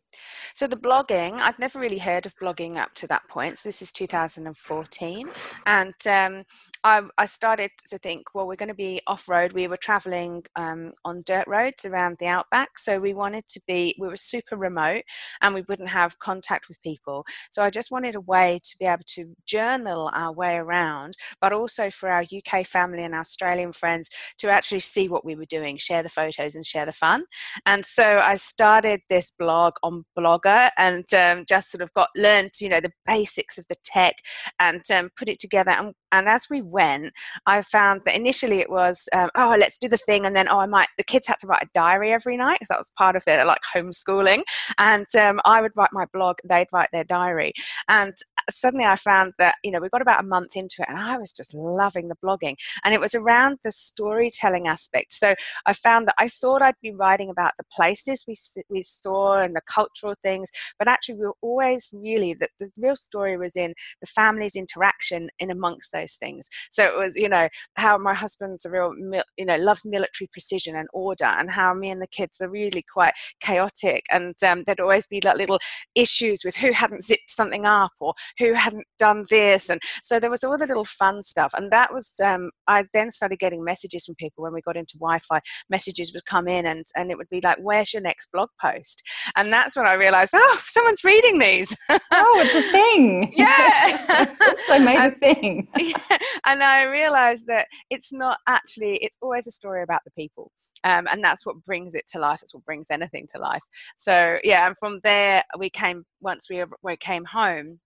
so 0.56 0.68
the 0.68 0.76
blogging 0.76 1.34
i've 1.34 1.60
never 1.60 1.80
really 1.80 1.98
heard 1.98 2.26
of 2.26 2.34
blogging 2.42 2.78
up 2.78 2.94
to 2.96 3.08
that 3.08 3.28
point 3.30 3.60
so 3.60 3.70
this 3.70 3.82
is 3.82 3.92
2014 3.92 5.30
and 5.66 5.94
um, 6.08 6.44
I, 6.84 7.04
I, 7.18 7.26
started 7.26 7.72
to 7.90 7.98
think 7.98 8.34
well 8.34 8.48
we're 8.48 8.56
going 8.56 8.70
to 8.70 8.76
be 8.76 9.02
off-road. 9.08 9.54
We 9.54 9.68
were 9.68 9.78
traveling 9.78 10.44
um, 10.56 10.94
on 11.06 11.24
dirt 11.26 11.48
roads 11.48 11.86
around 11.86 12.18
the 12.20 12.28
outback 12.28 12.78
so 12.78 13.00
we 13.00 13.14
wanted 13.14 13.48
to 13.50 13.62
be 13.68 13.96
we 14.00 14.08
were 14.08 14.18
super 14.18 14.56
remote 14.56 15.04
and 15.42 15.54
we 15.54 15.64
wouldn't 15.68 15.90
have 15.90 16.20
contact 16.20 16.68
with 16.68 16.82
people. 16.82 17.26
So 17.52 17.64
i 17.64 17.70
just 17.70 17.92
wanted 17.92 18.16
a 18.16 18.22
way 18.22 18.60
to 18.64 18.76
be 18.80 18.86
able 18.86 19.04
to 19.08 19.36
journal 19.46 20.10
our 20.14 20.34
way 20.34 20.56
around 20.56 21.16
but 21.42 21.54
also 21.54 21.90
for 21.90 22.10
our 22.10 22.24
uk 22.24 22.66
family 22.66 23.04
and 23.04 23.14
australian 23.14 23.72
friends 23.72 24.10
to 24.38 24.50
actually 24.50 24.80
see 24.80 25.08
what 25.08 25.26
we 25.26 25.36
were 25.36 25.46
doing 25.46 25.78
share 25.78 26.04
the 26.04 26.10
photos 26.10 26.56
and 26.56 26.66
share 26.66 26.86
the 26.86 26.92
fun. 26.92 27.24
And 27.66 27.86
so 27.86 28.07
so 28.08 28.20
I 28.20 28.36
started 28.36 29.02
this 29.10 29.34
blog 29.38 29.74
on 29.84 30.06
Blogger 30.18 30.70
and 30.78 31.06
um, 31.14 31.44
just 31.48 31.72
sort 31.72 31.82
of 31.82 31.94
got 31.94 32.08
learned, 32.16 32.52
you 32.62 32.70
know, 32.70 32.80
the 32.80 32.92
basics 33.06 33.58
of 33.58 33.66
the 33.68 33.76
tech 33.84 34.16
and 34.60 34.82
um, 34.92 35.10
put 35.18 35.28
it 35.28 35.40
together. 35.40 35.72
And, 35.72 35.94
and, 36.14 36.30
as 36.30 36.48
we 36.50 36.62
went, 36.62 37.12
I 37.46 37.62
found 37.62 38.04
that 38.06 38.16
initially 38.16 38.60
it 38.60 38.70
was, 38.70 39.10
um, 39.12 39.30
oh, 39.36 39.58
let's 39.60 39.78
do 39.78 39.90
the 39.90 39.98
thing, 39.98 40.26
and 40.26 40.36
then 40.36 40.48
oh, 40.48 40.60
I 40.60 40.68
might. 40.68 40.88
The 40.98 41.04
kids 41.04 41.28
had 41.28 41.40
to 41.40 41.48
write 41.48 41.64
a 41.64 41.70
diary 41.74 42.14
every 42.14 42.38
night 42.38 42.60
because 42.60 42.70
that 42.70 42.80
was 42.80 42.92
part 42.98 43.16
of 43.18 43.26
their 43.26 43.44
like 43.46 43.62
homeschooling, 43.76 44.44
and 44.78 45.06
um, 45.18 45.42
I 45.44 45.62
would 45.62 45.72
write 45.76 45.92
my 45.92 46.06
blog, 46.14 46.38
they'd 46.48 46.68
write 46.72 46.90
their 46.94 47.04
diary, 47.04 47.54
and 47.90 48.14
suddenly 48.50 48.86
I 48.86 48.96
found 48.96 49.34
that, 49.40 49.56
you 49.64 49.72
know, 49.72 49.80
we 49.80 49.90
got 49.90 50.02
about 50.02 50.24
a 50.24 50.28
month 50.28 50.56
into 50.56 50.82
it 50.82 50.90
and 50.90 50.98
I 50.98 51.18
was 51.18 51.34
just 51.34 51.54
loving 51.54 52.08
the 52.08 52.16
blogging. 52.24 52.56
And 52.84 52.94
it 52.94 53.00
was 53.00 53.16
around 53.16 53.60
the 53.64 53.72
storytelling 53.72 54.68
aspect. 54.68 55.14
So 55.14 55.36
I 55.66 55.74
found 55.74 56.08
that 56.08 56.16
I 56.18 56.28
thought 56.28 56.62
I'd 56.62 56.76
be 56.82 56.92
writing 56.92 57.30
about 57.30 57.54
the 57.58 57.66
places 57.72 58.26
we, 58.28 58.36
we 58.70 58.84
saw 58.84 59.40
and 59.40 59.56
the 59.56 59.62
cultural 59.68 60.16
things, 60.24 60.52
but 60.80 60.88
actually 60.88 61.16
we 61.16 61.26
were 61.26 61.36
always 61.42 61.90
really, 61.94 62.34
that 62.36 62.52
the 62.60 62.70
real 62.78 62.96
story 62.96 63.38
was 63.38 63.56
in 63.56 63.74
the 64.02 64.08
family's 64.08 64.56
interaction 64.56 65.30
in 65.40 65.52
amongst 65.52 65.92
those 65.92 66.14
things. 66.14 66.50
So 66.72 66.84
it 66.84 66.98
was, 66.98 67.16
you 67.16 67.30
know, 67.30 67.50
how 67.76 67.98
my 67.98 68.14
husband's 68.14 68.66
a 68.66 68.72
real, 68.72 68.94
you 69.38 69.46
know, 69.46 69.58
loves 69.58 69.86
military 69.86 70.30
precision 70.32 70.76
and 70.76 70.88
order 70.94 71.26
and 71.26 71.50
how 71.50 71.74
me 71.74 71.90
and 71.90 72.02
the 72.02 72.08
kids 72.08 72.42
are 72.42 72.50
really 72.50 72.84
quite 72.92 73.14
chaotic. 73.42 74.06
And 74.12 74.36
um, 74.44 74.64
there'd 74.66 74.80
always 74.80 75.08
be 75.08 75.22
like 75.24 75.38
little 75.38 75.60
issues 75.96 76.42
with 76.44 76.56
who 76.56 76.72
hadn't 76.72 77.04
zipped 77.04 77.30
something 77.30 77.66
up 77.66 77.92
or 78.00 78.14
who 78.40 78.54
hadn't 78.54 78.86
done 79.00 79.26
this 79.30 79.70
and 79.70 79.82
so 80.04 80.20
there 80.20 80.30
was 80.30 80.44
all 80.44 80.58
the 80.58 80.66
little 80.66 80.86
fun 80.86 81.22
stuff 81.22 81.54
and 81.56 81.72
that 81.72 81.94
was 81.94 82.14
um, 82.24 82.50
i 82.68 82.84
then 82.94 83.12
started 83.12 83.40
getting 83.40 83.64
messages 83.64 84.06
from 84.06 84.16
people 84.16 84.44
when 84.44 84.54
we 84.54 84.62
got 84.62 84.78
into 84.78 84.98
wi-fi. 85.00 85.40
Messages 85.70 86.12
would 86.14 86.26
come 86.26 86.48
in 86.48 86.66
and 86.66 86.86
and 86.96 87.12
it 87.12 87.18
would 87.18 87.30
be 87.30 87.42
like 87.42 87.58
where's 87.62 87.94
your 87.94 88.02
next 88.02 88.32
blog 88.32 88.50
post? 88.62 89.02
And 89.36 89.52
that's 89.52 89.76
when 89.76 89.86
i 89.86 89.94
realized 89.94 90.32
oh 90.36 90.60
someone's 90.66 91.04
reading 91.04 91.40
these. 91.40 91.76
Oh 91.90 92.44
it's 92.44 92.56
a 92.56 92.72
thing. 92.72 93.34
Yeah. 93.48 94.34
I 94.70 94.80
made 94.80 94.98
and, 94.98 95.14
a 95.14 95.18
thing. 95.18 95.68
yeah, 95.78 96.18
and 96.46 96.64
i 96.64 96.84
realized 96.84 97.48
that 97.48 97.68
it's 97.90 98.12
not 98.12 98.38
actually 98.48 98.98
it's 98.98 99.18
always 99.22 99.48
a 99.48 99.52
story 99.52 99.84
about 99.84 100.02
the 100.06 100.12
people 100.12 100.52
um, 100.84 101.08
and 101.10 101.24
that's 101.24 101.46
what 101.46 101.64
brings 101.64 101.96
it 101.96 102.06
to 102.08 102.20
life 102.20 102.40
it's 102.42 102.54
what 102.54 102.66
brings 102.66 102.88
anything 102.92 103.28
to 103.34 103.40
life. 103.40 103.62
So 103.98 104.40
yeah 104.44 104.68
and 104.68 104.76
from 104.78 105.00
there 105.04 105.44
we 105.58 105.70
came 105.70 106.04
once 106.22 106.48
we, 106.50 106.64
we 106.84 106.98
came 106.98 107.26
home 107.26 107.80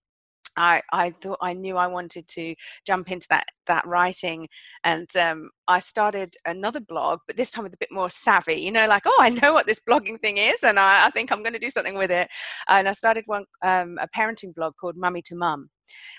I, 0.58 0.82
I 0.92 1.12
thought 1.12 1.40
I 1.42 1.54
knew 1.54 1.78
I 1.78 1.88
wanted 1.88 2.28
to 2.30 2.56
jump 2.86 3.12
into 3.12 3.28
that 3.30 3.46
that 3.68 3.86
writing, 3.86 4.48
and 4.84 5.08
um, 5.16 5.50
I 5.68 5.80
started 5.80 6.36
another 6.46 6.80
blog, 6.80 7.20
but 7.28 7.38
this 7.38 7.52
time 7.52 7.64
with 7.64 7.74
a 7.74 7.78
bit 7.78 7.92
more 7.92 8.10
savvy. 8.10 8.56
You 8.56 8.72
know, 8.72 8.88
like 8.88 9.04
oh, 9.06 9.18
I 9.20 9.30
know 9.30 9.54
what 9.54 9.68
this 9.68 9.82
blogging 9.88 10.20
thing 10.20 10.38
is, 10.38 10.64
and 10.64 10.80
I, 10.80 11.08
I 11.08 11.10
think 11.10 11.32
I'm 11.32 11.44
going 11.44 11.54
to 11.54 11.60
do 11.60 11.70
something 11.70 11.98
with 11.98 12.12
it. 12.12 12.30
And 12.68 12.88
I 12.88 12.92
started 12.92 13.24
one 13.28 13.46
um, 13.64 13.98
a 14.02 14.08
parenting 14.16 14.54
blog 14.54 14.74
called 14.80 14.98
Mummy 14.98 15.22
to 15.24 15.36
Mum, 15.36 15.70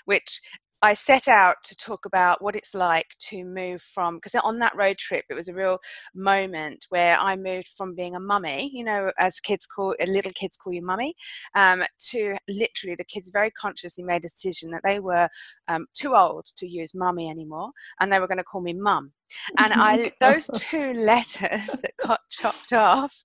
which 0.05 0.41
I 0.83 0.91
set 0.95 1.29
out 1.29 1.55
to 1.63 1.77
talk 1.77 2.05
about 2.05 2.41
what 2.41 2.57
it's 2.57 2.73
like 2.73 3.07
to 3.29 3.45
move 3.45 3.81
from, 3.81 4.17
because 4.17 4.35
on 4.43 4.59
that 4.59 4.75
road 4.75 4.97
trip, 4.97 5.23
it 5.29 5.33
was 5.33 5.47
a 5.47 5.53
real 5.53 5.79
moment 6.13 6.87
where 6.89 7.17
I 7.17 7.37
moved 7.37 7.69
from 7.69 7.95
being 7.95 8.17
a 8.17 8.19
mummy, 8.19 8.69
you 8.73 8.83
know, 8.83 9.09
as 9.17 9.39
kids 9.39 9.65
call, 9.65 9.95
uh, 10.01 10.05
little 10.11 10.33
kids 10.33 10.57
call 10.57 10.73
you 10.73 10.85
mummy, 10.85 11.15
um, 11.55 11.83
to 12.09 12.35
literally 12.49 12.95
the 12.97 13.05
kids 13.05 13.31
very 13.31 13.49
consciously 13.51 14.03
made 14.03 14.25
a 14.25 14.27
decision 14.27 14.71
that 14.71 14.81
they 14.83 14.99
were 14.99 15.29
um, 15.69 15.85
too 15.93 16.17
old 16.17 16.47
to 16.57 16.67
use 16.67 16.93
mummy 16.93 17.29
anymore 17.29 17.71
and 18.01 18.11
they 18.11 18.19
were 18.19 18.27
going 18.27 18.37
to 18.37 18.43
call 18.43 18.59
me 18.59 18.73
mum 18.73 19.13
and 19.57 19.73
I 19.73 20.11
those 20.19 20.47
two 20.55 20.93
letters 20.93 21.67
that 21.67 21.91
got 22.05 22.19
chopped 22.29 22.73
off 22.73 23.15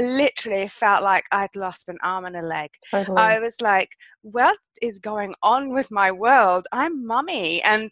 literally 0.00 0.68
felt 0.68 1.02
like 1.02 1.24
I'd 1.32 1.54
lost 1.56 1.88
an 1.88 1.98
arm 2.02 2.24
and 2.24 2.36
a 2.36 2.42
leg. 2.42 2.70
Totally. 2.90 3.16
I 3.16 3.38
was 3.38 3.60
like, 3.60 3.90
what 4.22 4.58
is 4.80 4.98
going 4.98 5.34
on 5.42 5.72
with 5.72 5.90
my 5.90 6.10
world? 6.10 6.66
I'm 6.72 7.06
mummy 7.06 7.62
and 7.62 7.90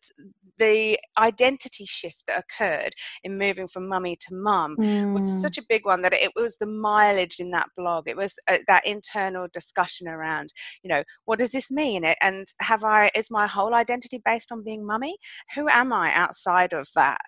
the 0.61 0.99
identity 1.19 1.87
shift 1.87 2.23
that 2.27 2.45
occurred 2.45 2.93
in 3.25 3.39
moving 3.39 3.67
from 3.67 3.89
mummy 3.89 4.15
to 4.15 4.35
mum 4.35 4.77
mm. 4.79 5.19
was 5.19 5.41
such 5.41 5.57
a 5.57 5.65
big 5.69 5.87
one 5.87 6.03
that 6.03 6.13
it 6.13 6.31
was 6.37 6.59
the 6.59 6.67
mileage 6.67 7.41
in 7.41 7.51
that 7.51 7.69
blog. 7.77 8.07
It 8.07 8.17
was 8.17 8.35
uh, 8.47 8.59
that 8.67 8.87
internal 8.87 9.49
discussion 9.53 10.07
around, 10.07 10.53
you 10.83 10.91
know, 10.91 11.03
what 11.25 11.39
does 11.39 11.51
this 11.51 11.71
mean? 11.71 12.05
And 12.21 12.47
have 12.61 12.85
I, 12.85 13.11
is 13.15 13.31
my 13.31 13.47
whole 13.47 13.75
identity 13.75 14.21
based 14.23 14.53
on 14.53 14.63
being 14.63 14.87
mummy? 14.87 15.17
Who 15.55 15.67
am 15.69 15.95
I 15.95 16.13
outside 16.13 16.75
of 16.75 16.87
that? 16.95 17.23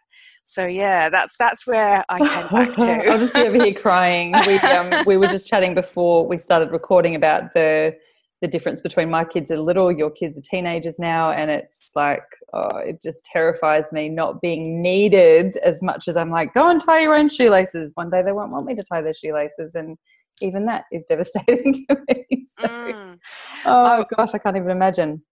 So 0.44 0.66
yeah, 0.66 1.08
that's 1.08 1.36
that's 1.38 1.66
where 1.66 2.04
I 2.08 2.18
came 2.18 2.48
back 2.48 2.76
to. 2.78 3.10
I'll 3.10 3.18
just 3.18 3.34
be 3.34 3.42
over 3.42 3.64
here 3.64 3.74
crying. 3.74 4.34
We 4.46 4.58
um, 4.58 5.04
we 5.06 5.16
were 5.16 5.28
just 5.28 5.46
chatting 5.46 5.74
before 5.74 6.26
we 6.26 6.38
started 6.38 6.70
recording 6.70 7.14
about 7.14 7.54
the 7.54 7.96
the 8.40 8.48
difference 8.48 8.80
between 8.80 9.08
my 9.08 9.24
kids 9.24 9.52
are 9.52 9.58
little, 9.58 9.92
your 9.92 10.10
kids 10.10 10.36
are 10.36 10.42
teenagers 10.42 10.98
now, 10.98 11.30
and 11.30 11.50
it's 11.50 11.92
like 11.94 12.24
oh, 12.52 12.76
it 12.78 13.00
just 13.00 13.24
terrifies 13.24 13.92
me 13.92 14.08
not 14.08 14.40
being 14.40 14.82
needed 14.82 15.56
as 15.58 15.80
much 15.80 16.08
as 16.08 16.16
I'm 16.16 16.30
like, 16.30 16.52
go 16.52 16.68
and 16.68 16.84
tie 16.84 17.00
your 17.02 17.14
own 17.14 17.28
shoelaces. 17.28 17.92
One 17.94 18.10
day 18.10 18.22
they 18.22 18.32
won't 18.32 18.50
want 18.50 18.66
me 18.66 18.74
to 18.74 18.82
tie 18.82 19.00
their 19.00 19.14
shoelaces, 19.14 19.74
and 19.76 19.96
even 20.42 20.66
that 20.66 20.84
is 20.90 21.04
devastating 21.08 21.72
to 21.88 21.96
me. 22.08 22.46
So, 22.58 22.68
mm. 22.68 23.18
oh, 23.64 23.98
oh 24.00 24.04
gosh, 24.16 24.34
I 24.34 24.38
can't 24.38 24.56
even 24.56 24.70
imagine. 24.70 25.22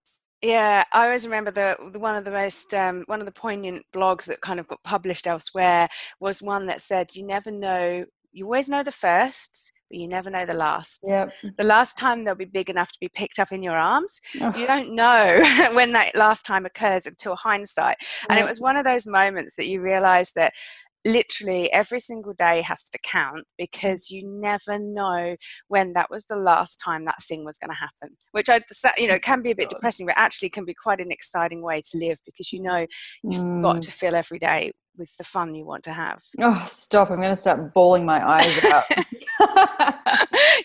Yeah, 0.43 0.85
I 0.93 1.05
always 1.05 1.27
remember 1.27 1.51
the, 1.51 1.77
the 1.93 1.99
one 1.99 2.17
of 2.17 2.25
the 2.25 2.31
most 2.31 2.73
um, 2.73 3.05
one 3.07 3.21
of 3.21 3.27
the 3.27 3.33
poignant 3.33 3.85
blogs 3.95 4.25
that 4.25 4.41
kind 4.41 4.59
of 4.59 4.67
got 4.69 4.83
published 4.83 5.27
elsewhere 5.27 5.89
was 6.19 6.41
one 6.43 6.67
that 6.67 6.81
said, 6.81 7.15
"You 7.15 7.27
never 7.27 7.51
know. 7.51 8.05
You 8.33 8.45
always 8.45 8.69
know 8.69 8.83
the 8.83 8.93
first, 8.93 9.73
but 9.91 9.99
you 9.99 10.09
never 10.09 10.31
know 10.31 10.47
the 10.47 10.55
last. 10.55 11.01
Yep. 11.05 11.35
The 11.59 11.65
last 11.65 11.99
time 11.99 12.23
they'll 12.23 12.35
be 12.37 12.45
big 12.45 12.71
enough 12.71 12.93
to 12.93 13.01
be 13.01 13.09
picked 13.09 13.39
up 13.39 13.53
in 13.53 13.63
your 13.63 13.77
arms. 13.77 14.21
Oh. 14.41 14.57
You 14.57 14.67
don't 14.67 14.95
know 14.95 15.43
when 15.75 15.93
that 15.93 16.15
last 16.15 16.47
time 16.47 16.65
occurs 16.65 17.07
until 17.07 17.35
hindsight. 17.35 17.97
And 18.29 18.39
it 18.39 18.47
was 18.47 18.61
one 18.61 18.77
of 18.77 18.85
those 18.85 19.07
moments 19.07 19.57
that 19.57 19.67
you 19.67 19.81
realize 19.81 20.31
that 20.37 20.53
literally 21.05 21.73
every 21.73 22.01
single 22.01 22.35
day 22.35 22.61
has 22.63 22.83
to 22.83 22.99
count 23.03 23.45
because 23.57 24.11
you 24.11 24.23
never 24.27 24.79
know 24.79 25.35
when 25.69 25.93
that 25.95 26.11
was 26.11 26.27
the 26.27 26.37
last 26.37 26.77
time 26.77 27.05
that 27.05 27.23
thing 27.23 27.45
was 27.45 27.57
going 27.57 27.71
to 27.71 27.75
happen 27.75 28.17
which 28.33 28.49
i 28.49 28.61
you 28.99 29.09
know 29.09 29.19
can 29.19 29.41
be 29.41 29.51
a 29.51 29.55
bit 29.55 29.71
depressing 29.71 30.07
but 30.07 30.15
actually 30.19 30.49
can 30.49 30.65
be 30.65 30.75
quite 30.75 31.01
an 31.01 31.11
exciting 31.11 31.63
way 31.63 31.81
to 31.81 31.97
live 31.97 32.19
because 32.27 32.53
you 32.53 32.61
know 32.61 32.87
you've 33.23 33.45
mm. 33.45 33.63
got 33.63 33.81
to 33.81 33.91
fill 33.91 34.15
every 34.15 34.39
day 34.39 34.71
with 34.99 35.17
the 35.17 35.25
fun 35.25 35.55
you 35.55 35.65
want 35.65 35.83
to 35.85 35.93
have. 35.93 36.21
Oh 36.41 36.69
stop 36.71 37.11
i'm 37.11 37.21
going 37.21 37.35
to 37.35 37.41
start 37.41 37.73
bawling 37.73 38.05
my 38.05 38.27
eyes 38.29 38.65
out. 38.65 38.85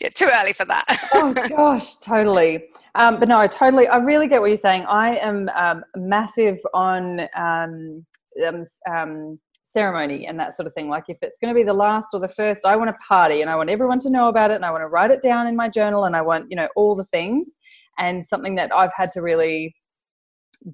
Yeah 0.01 0.09
too 0.13 0.29
early 0.33 0.53
for 0.53 0.65
that. 0.65 0.85
Oh 1.13 1.33
gosh 1.33 1.95
totally. 1.97 2.65
Um, 2.95 3.19
but 3.19 3.29
no 3.29 3.39
i 3.39 3.47
totally 3.47 3.87
i 3.87 3.97
really 3.97 4.27
get 4.27 4.41
what 4.41 4.47
you're 4.47 4.57
saying. 4.57 4.85
I 4.85 5.15
am 5.17 5.49
um, 5.55 5.83
massive 5.95 6.59
on 6.73 7.21
um, 7.35 8.05
um, 8.45 8.65
um 8.89 9.39
ceremony 9.75 10.25
and 10.25 10.39
that 10.39 10.55
sort 10.55 10.67
of 10.67 10.73
thing. 10.73 10.87
Like 10.87 11.05
if 11.09 11.17
it's 11.21 11.37
going 11.37 11.53
to 11.53 11.59
be 11.59 11.65
the 11.65 11.73
last 11.73 12.07
or 12.13 12.21
the 12.21 12.29
first, 12.29 12.65
I 12.65 12.75
want 12.77 12.89
a 12.89 12.97
party 13.07 13.41
and 13.41 13.49
I 13.49 13.55
want 13.57 13.69
everyone 13.69 13.99
to 13.99 14.09
know 14.09 14.29
about 14.29 14.49
it 14.51 14.55
and 14.55 14.65
I 14.65 14.71
want 14.71 14.83
to 14.83 14.87
write 14.87 15.11
it 15.11 15.21
down 15.21 15.47
in 15.47 15.55
my 15.55 15.67
journal 15.67 16.05
and 16.05 16.15
I 16.15 16.21
want, 16.21 16.45
you 16.49 16.55
know, 16.55 16.69
all 16.77 16.95
the 16.95 17.03
things. 17.03 17.49
And 17.97 18.25
something 18.25 18.55
that 18.55 18.73
I've 18.73 18.93
had 18.95 19.11
to 19.11 19.21
really 19.21 19.75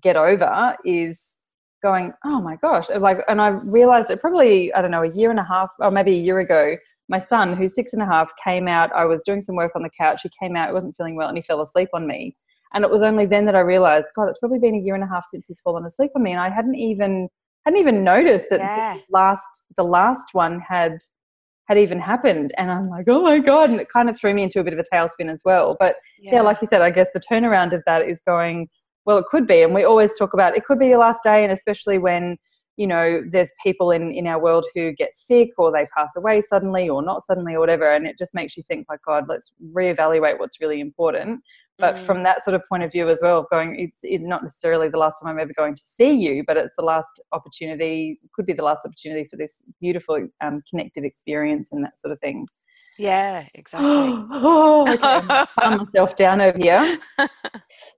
get 0.01 0.15
over 0.15 0.77
is 0.85 1.39
going, 1.81 2.13
oh 2.23 2.41
my 2.41 2.55
gosh. 2.57 2.89
Like, 2.89 3.19
and 3.27 3.41
I 3.41 3.47
realized 3.49 4.11
it 4.11 4.21
probably, 4.21 4.71
I 4.73 4.81
don't 4.81 4.91
know, 4.91 5.03
a 5.03 5.09
year 5.09 5.31
and 5.31 5.39
a 5.39 5.43
half 5.43 5.69
or 5.79 5.89
maybe 5.89 6.11
a 6.11 6.21
year 6.21 6.39
ago. 6.39 6.77
My 7.09 7.19
son, 7.19 7.53
who's 7.53 7.75
six 7.75 7.93
and 7.93 8.03
a 8.03 8.05
half, 8.05 8.31
came 8.41 8.67
out. 8.67 8.93
I 8.93 9.05
was 9.05 9.23
doing 9.23 9.41
some 9.41 9.55
work 9.55 9.71
on 9.75 9.81
the 9.81 9.89
couch. 9.99 10.21
He 10.23 10.29
came 10.39 10.55
out, 10.55 10.69
he 10.69 10.73
wasn't 10.73 10.95
feeling 10.95 11.15
well, 11.15 11.27
and 11.27 11.37
he 11.37 11.41
fell 11.41 11.61
asleep 11.61 11.89
on 11.93 12.07
me. 12.07 12.37
And 12.73 12.85
it 12.85 12.89
was 12.89 13.01
only 13.01 13.25
then 13.25 13.45
that 13.47 13.55
I 13.55 13.59
realized, 13.61 14.09
God, 14.15 14.29
it's 14.29 14.37
probably 14.37 14.59
been 14.59 14.75
a 14.75 14.79
year 14.79 14.95
and 14.95 15.03
a 15.03 15.07
half 15.07 15.25
since 15.29 15.47
he's 15.47 15.59
fallen 15.59 15.85
asleep 15.85 16.11
on 16.15 16.23
me. 16.23 16.31
And 16.31 16.39
I 16.39 16.49
hadn't 16.49 16.75
even 16.75 17.27
hadn't 17.65 17.79
even 17.79 18.03
noticed 18.03 18.49
that 18.49 18.59
yeah. 18.59 18.93
this 18.95 19.03
last 19.09 19.63
the 19.77 19.83
last 19.83 20.29
one 20.33 20.59
had 20.59 20.97
had 21.67 21.77
even 21.77 21.99
happened 21.99 22.53
and 22.57 22.71
i'm 22.71 22.85
like 22.85 23.05
oh 23.07 23.21
my 23.21 23.39
god 23.39 23.69
and 23.69 23.79
it 23.79 23.87
kind 23.89 24.09
of 24.09 24.19
threw 24.19 24.33
me 24.33 24.43
into 24.43 24.59
a 24.59 24.63
bit 24.63 24.73
of 24.73 24.79
a 24.79 24.95
tailspin 24.95 25.31
as 25.31 25.41
well 25.45 25.77
but 25.79 25.95
yeah. 26.19 26.35
yeah. 26.35 26.41
like 26.41 26.61
you 26.61 26.67
said 26.67 26.81
i 26.81 26.89
guess 26.89 27.07
the 27.13 27.21
turnaround 27.21 27.73
of 27.73 27.81
that 27.85 28.01
is 28.07 28.21
going 28.25 28.67
well 29.05 29.17
it 29.17 29.25
could 29.25 29.47
be 29.47 29.61
and 29.61 29.73
we 29.73 29.83
always 29.83 30.17
talk 30.17 30.33
about 30.33 30.55
it 30.55 30.65
could 30.65 30.79
be 30.79 30.87
your 30.87 30.99
last 30.99 31.23
day 31.23 31.43
and 31.43 31.53
especially 31.53 31.97
when 31.97 32.37
you 32.77 32.87
know 32.87 33.21
there's 33.29 33.51
people 33.61 33.91
in 33.91 34.11
in 34.11 34.25
our 34.27 34.41
world 34.41 34.65
who 34.73 34.91
get 34.93 35.15
sick 35.15 35.49
or 35.57 35.71
they 35.71 35.85
pass 35.95 36.09
away 36.17 36.41
suddenly 36.41 36.89
or 36.89 37.03
not 37.03 37.23
suddenly 37.25 37.53
or 37.53 37.59
whatever 37.59 37.93
and 37.93 38.07
it 38.07 38.17
just 38.17 38.33
makes 38.33 38.57
you 38.57 38.63
think 38.63 38.85
like 38.89 38.99
god 39.05 39.25
let's 39.27 39.53
reevaluate 39.73 40.39
what's 40.39 40.59
really 40.59 40.79
important 40.79 41.41
but 41.81 41.95
mm. 41.95 41.99
from 41.99 42.23
that 42.23 42.43
sort 42.45 42.55
of 42.55 42.61
point 42.69 42.83
of 42.83 42.91
view 42.91 43.09
as 43.09 43.19
well 43.21 43.45
going 43.51 43.77
it's, 43.77 44.01
it's 44.03 44.23
not 44.23 44.43
necessarily 44.43 44.87
the 44.87 44.97
last 44.97 45.19
time 45.19 45.31
i'm 45.31 45.39
ever 45.39 45.51
going 45.57 45.75
to 45.75 45.83
see 45.83 46.11
you 46.11 46.43
but 46.47 46.55
it's 46.55 46.75
the 46.77 46.83
last 46.83 47.21
opportunity 47.33 48.19
could 48.33 48.45
be 48.45 48.53
the 48.53 48.63
last 48.63 48.85
opportunity 48.85 49.27
for 49.29 49.35
this 49.35 49.63
beautiful 49.81 50.27
um, 50.41 50.61
connective 50.69 51.03
experience 51.03 51.69
and 51.71 51.83
that 51.83 51.99
sort 51.99 52.11
of 52.11 52.19
thing 52.19 52.47
yeah 52.97 53.45
exactly 53.55 53.87
oh, 53.89 54.85
okay. 54.87 55.45
calm 55.59 55.77
myself 55.77 56.15
down 56.15 56.39
over 56.39 56.57
here 56.57 56.99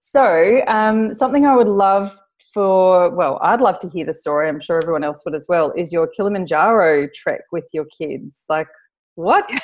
so 0.01 0.61
um, 0.67 1.13
something 1.13 1.45
i 1.45 1.55
would 1.55 1.67
love 1.67 2.17
for 2.53 3.09
well 3.15 3.39
i'd 3.43 3.61
love 3.61 3.77
to 3.79 3.89
hear 3.89 4.05
the 4.05 4.13
story 4.13 4.47
i'm 4.47 4.59
sure 4.59 4.79
everyone 4.81 5.03
else 5.03 5.23
would 5.25 5.35
as 5.35 5.47
well 5.49 5.73
is 5.75 5.91
your 5.91 6.07
kilimanjaro 6.07 7.07
trek 7.13 7.41
with 7.51 7.67
your 7.73 7.85
kids 7.97 8.45
like 8.49 8.67
what 9.15 9.49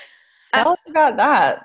Tell 0.54 0.70
us 0.70 0.80
about 0.90 1.18
that. 1.18 1.64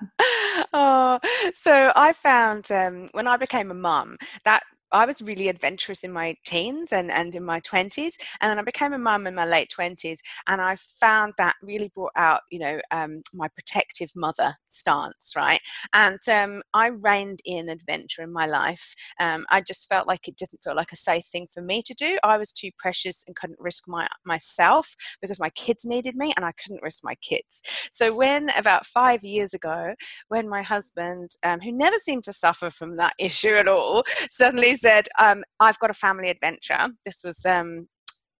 Oh, 0.74 1.20
so 1.54 1.92
I 1.96 2.12
found 2.12 2.70
um, 2.72 3.06
when 3.12 3.26
I 3.28 3.36
became 3.36 3.70
a 3.70 3.74
mum 3.74 4.18
that 4.44 4.62
I 4.94 5.04
was 5.04 5.20
really 5.20 5.48
adventurous 5.48 6.04
in 6.04 6.12
my 6.12 6.36
teens 6.46 6.92
and, 6.92 7.10
and 7.10 7.34
in 7.34 7.44
my 7.44 7.60
20s. 7.60 8.12
And 8.40 8.50
then 8.50 8.58
I 8.58 8.62
became 8.62 8.92
a 8.92 8.98
mum 8.98 9.26
in 9.26 9.34
my 9.34 9.44
late 9.44 9.70
20s. 9.76 10.18
And 10.46 10.60
I 10.60 10.76
found 11.00 11.34
that 11.36 11.56
really 11.62 11.90
brought 11.94 12.12
out, 12.16 12.42
you 12.50 12.60
know, 12.60 12.80
um, 12.92 13.22
my 13.34 13.48
protective 13.48 14.10
mother 14.14 14.54
stance, 14.68 15.32
right? 15.36 15.60
And 15.92 16.18
um, 16.30 16.62
I 16.72 16.90
reined 17.02 17.40
in 17.44 17.68
adventure 17.68 18.22
in 18.22 18.32
my 18.32 18.46
life. 18.46 18.94
Um, 19.18 19.44
I 19.50 19.60
just 19.60 19.88
felt 19.88 20.06
like 20.06 20.28
it 20.28 20.36
didn't 20.36 20.62
feel 20.62 20.76
like 20.76 20.92
a 20.92 20.96
safe 20.96 21.26
thing 21.26 21.48
for 21.52 21.60
me 21.60 21.82
to 21.82 21.94
do. 21.94 22.16
I 22.22 22.38
was 22.38 22.52
too 22.52 22.70
precious 22.78 23.24
and 23.26 23.34
couldn't 23.34 23.58
risk 23.58 23.84
my 23.88 24.06
myself 24.24 24.94
because 25.20 25.40
my 25.40 25.50
kids 25.50 25.84
needed 25.84 26.14
me 26.14 26.32
and 26.36 26.44
I 26.44 26.52
couldn't 26.52 26.82
risk 26.82 27.02
my 27.02 27.16
kids. 27.16 27.62
So 27.90 28.14
when 28.14 28.50
about 28.50 28.86
five 28.86 29.24
years 29.24 29.54
ago, 29.54 29.94
when 30.28 30.48
my 30.48 30.62
husband, 30.62 31.32
um, 31.42 31.60
who 31.60 31.72
never 31.72 31.98
seemed 31.98 32.24
to 32.24 32.32
suffer 32.32 32.70
from 32.70 32.96
that 32.96 33.14
issue 33.18 33.54
at 33.54 33.68
all, 33.68 34.04
suddenly 34.30 34.76
said, 34.84 35.08
um, 35.18 35.44
I've 35.60 35.78
got 35.78 35.90
a 35.90 35.94
family 35.94 36.30
adventure. 36.30 36.88
This 37.04 37.18
was, 37.24 37.38
um, 37.44 37.88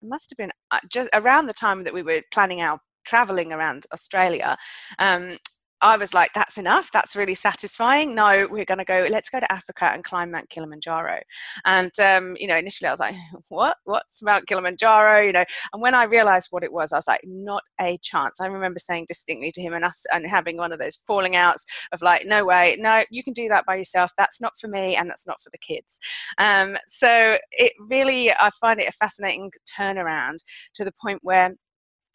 must 0.03 0.31
have 0.31 0.37
been 0.37 0.53
uh, 0.71 0.81
just 0.91 1.09
around 1.15 1.47
the 1.47 1.55
time 1.55 1.85
that 1.85 1.95
we 1.95 2.03
were 2.03 2.23
planning 2.33 2.61
our 2.61 2.79
traveling 3.05 3.53
around 3.53 3.87
Australia. 3.93 4.57
Um, 4.99 5.39
I 5.85 5.99
was 5.99 6.15
like, 6.15 6.33
that's 6.33 6.57
enough. 6.57 6.91
That's 6.93 7.15
really 7.15 7.35
satisfying. 7.35 8.15
No, 8.15 8.49
we're 8.51 8.65
going 8.65 8.79
to 8.79 8.87
go, 8.87 9.07
let's 9.11 9.29
go 9.29 9.39
to 9.39 9.53
Africa 9.53 9.91
and 9.93 10.03
climb 10.03 10.31
Mount 10.31 10.49
Kilimanjaro. 10.49 11.21
And, 11.67 11.93
um, 12.01 12.37
you 12.41 12.47
know, 12.47 12.57
initially 12.57 12.89
I 12.89 12.93
was 12.93 13.01
like, 13.01 13.15
what? 13.49 13.77
What's 13.85 14.23
Mount 14.23 14.47
Kilimanjaro? 14.47 15.21
You 15.21 15.33
know, 15.33 15.45
and 15.75 15.83
when 15.83 15.95
I 15.95 16.05
realized 16.05 16.49
what 16.51 16.65
it 16.65 16.73
was, 16.73 16.91
I 16.91 16.97
was 16.97 17.07
like, 17.07 17.21
not 17.23 17.63
a 17.79 17.99
chance. 18.03 18.41
I 18.41 18.47
remember 18.47 18.79
saying 18.79 19.05
distinctly 19.09 19.53
to 19.53 19.61
him 19.61 19.75
and 19.75 19.85
us 19.85 20.07
and 20.11 20.27
having 20.27 20.57
one 20.57 20.73
of 20.73 20.79
those 20.79 20.97
falling 21.07 21.37
outs 21.37 21.67
of 21.93 22.01
like, 22.01 22.25
no 22.25 22.47
way, 22.47 22.79
no, 22.81 23.05
you 23.11 23.23
can 23.23 23.35
do 23.35 23.49
that 23.51 23.67
by 23.67 23.77
yourself. 23.77 24.11
That's 24.17 24.41
not 24.41 24.55
for 24.59 24.69
me 24.69 24.97
and 24.97 25.11
that's 25.11 25.27
not 25.27 25.43
for 25.43 25.51
the 25.51 25.59
kids. 25.59 26.01
Um, 26.39 26.79
so 26.89 27.37
it 27.53 27.75
really, 27.79 28.33
I 28.33 28.49
find 28.59 28.81
it 28.81 28.89
a 28.89 28.93
fascinating 28.93 29.53
turnaround 29.79 30.39
to 30.77 30.85
the 30.85 30.95
point 30.99 31.19
where 31.23 31.55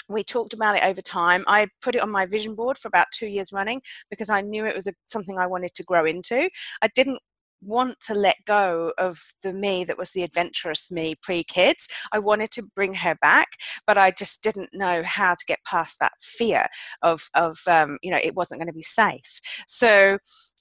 we 0.09 0.23
talked 0.23 0.53
about 0.53 0.75
it 0.75 0.83
over 0.83 1.01
time. 1.01 1.43
I 1.47 1.67
put 1.81 1.95
it 1.95 2.01
on 2.01 2.09
my 2.09 2.25
vision 2.25 2.55
board 2.55 2.77
for 2.77 2.87
about 2.87 3.07
two 3.13 3.27
years 3.27 3.53
running 3.53 3.81
because 4.09 4.29
I 4.29 4.41
knew 4.41 4.65
it 4.65 4.75
was 4.75 4.87
a, 4.87 4.93
something 5.07 5.37
I 5.37 5.47
wanted 5.47 5.73
to 5.75 5.83
grow 5.83 6.05
into. 6.05 6.49
I 6.81 6.89
didn't 6.95 7.19
want 7.61 7.99
to 8.07 8.13
let 8.13 8.37
go 8.45 8.93
of 8.97 9.19
the 9.43 9.53
me 9.53 9.83
that 9.83 9.97
was 9.97 10.11
the 10.11 10.23
adventurous 10.23 10.91
me 10.91 11.15
pre 11.21 11.43
kids. 11.43 11.87
I 12.11 12.19
wanted 12.19 12.51
to 12.51 12.63
bring 12.75 12.93
her 12.95 13.15
back, 13.21 13.49
but 13.85 13.97
I 13.97 14.11
just 14.11 14.41
didn't 14.41 14.69
know 14.73 15.03
how 15.03 15.35
to 15.35 15.45
get 15.45 15.59
past 15.65 15.97
that 15.99 16.13
fear 16.21 16.65
of 17.01 17.29
of 17.35 17.59
um, 17.67 17.97
you 18.01 18.11
know 18.11 18.19
it 18.21 18.35
wasn't 18.35 18.59
going 18.59 18.67
to 18.67 18.73
be 18.73 18.81
safe. 18.81 19.39
So. 19.67 20.17